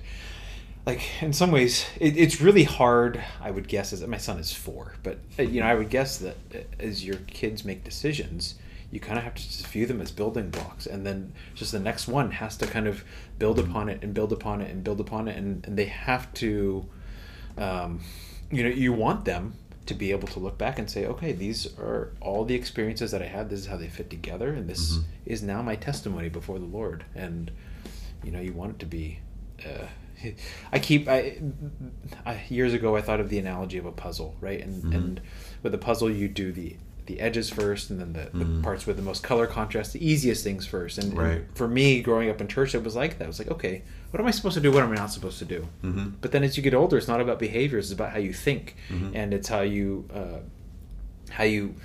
[0.88, 3.22] like in some ways, it, it's really hard.
[3.42, 6.18] I would guess as my son is four, but uh, you know, I would guess
[6.20, 8.56] that uh, as your kids make decisions,
[8.90, 11.80] you kind of have to just view them as building blocks, and then just the
[11.80, 13.04] next one has to kind of
[13.38, 16.34] build upon it and build upon it and build upon it, and, and they have
[16.36, 16.86] to,
[17.58, 18.00] um,
[18.50, 19.56] you know, you want them
[19.88, 23.22] to be able to look back and say, okay, these are all the experiences that
[23.22, 23.50] I had.
[23.50, 25.04] This is how they fit together, and this Mhm.
[25.26, 27.04] is now my testimony before the Lord.
[27.14, 27.52] And
[28.24, 29.20] you know, you want it to be.
[29.66, 29.88] Uh,
[30.72, 31.38] I keep I,
[32.26, 34.62] I years ago I thought of the analogy of a puzzle, right?
[34.62, 34.96] And Mhm.
[34.96, 35.22] and
[35.64, 38.62] with a puzzle you do the the edges first, and then the, the Mhm.
[38.64, 40.98] parts with the most color contrast, the easiest things first.
[40.98, 43.24] And, and for me, growing up in church, it was like that.
[43.24, 44.74] I was like, okay, what am I supposed to do?
[44.74, 45.70] What am I not supposed to do?
[45.82, 46.16] mhm.
[46.20, 48.76] But then as you get older, it's not about behaviors; it's about how you think,
[48.90, 49.12] Mhm.
[49.16, 50.40] and it's how you uh,
[51.30, 51.76] how you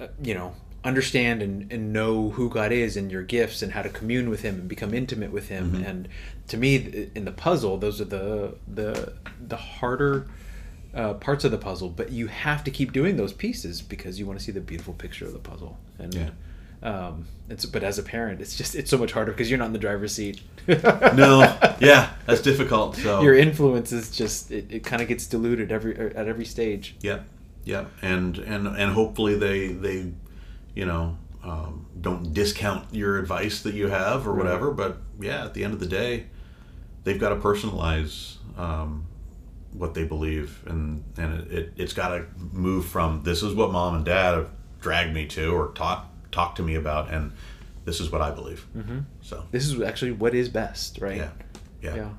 [0.00, 0.52] uh, you know
[0.84, 4.42] understand and, and know who God is and your gifts and how to commune with
[4.42, 5.72] Him and become intimate with Him.
[5.72, 5.88] Mhm.
[5.88, 6.08] And
[6.48, 9.12] to me, in the puzzle, those are the the
[9.48, 10.26] the harder.
[10.94, 14.26] Uh, parts of the puzzle, but you have to keep doing those pieces because you
[14.26, 15.78] want to see the beautiful picture of the puzzle.
[15.98, 16.28] And Yeah.
[16.82, 19.68] Um, it's but as a parent, it's just it's so much harder because you're not
[19.68, 20.42] in the driver's seat.
[20.68, 21.40] no,
[21.80, 22.96] yeah, that's difficult.
[22.96, 26.44] So Your influence is just it, it kind of gets diluted every er, at every
[26.44, 26.94] stage.
[27.00, 27.20] yeah
[27.64, 30.12] yeah and and and hopefully they they,
[30.74, 34.44] you know, um, don't discount your advice that you have or Right.
[34.44, 34.70] whatever.
[34.70, 36.26] But yeah, at the end of the day,
[37.04, 39.06] they've got to personalize um,
[39.72, 43.72] what they believe, and and it, it it's got to move from this is what
[43.72, 44.50] mom and dad have
[44.80, 47.32] dragged me to or taught talked to me about, and
[47.84, 48.66] this is what I believe.
[48.76, 49.00] Mm-hmm.
[49.22, 51.16] So This is actually what is best, right?
[51.16, 51.30] yeah,
[51.82, 52.10] yeah, Yeah.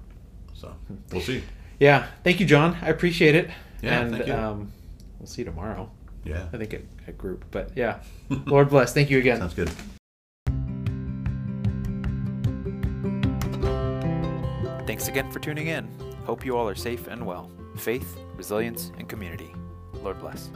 [0.53, 0.75] So
[1.11, 1.43] we'll see.
[1.79, 2.07] Yeah.
[2.23, 2.77] Thank you, John.
[2.81, 3.49] I appreciate it.
[3.81, 4.33] Yeah, and thank you.
[4.33, 4.71] um
[5.19, 5.89] we'll see you tomorrow.
[6.25, 7.45] Yeah, I think at, at group.
[7.51, 7.99] But yeah.
[8.45, 8.93] Lord bless.
[8.93, 9.39] Thank you again.
[9.39, 9.69] sounds good.
[14.85, 15.87] Thanks again for tuning in.
[16.25, 17.49] Hope you all are safe and well.
[17.77, 19.53] Faith, resilience, and community.
[20.03, 20.49] Lord bless.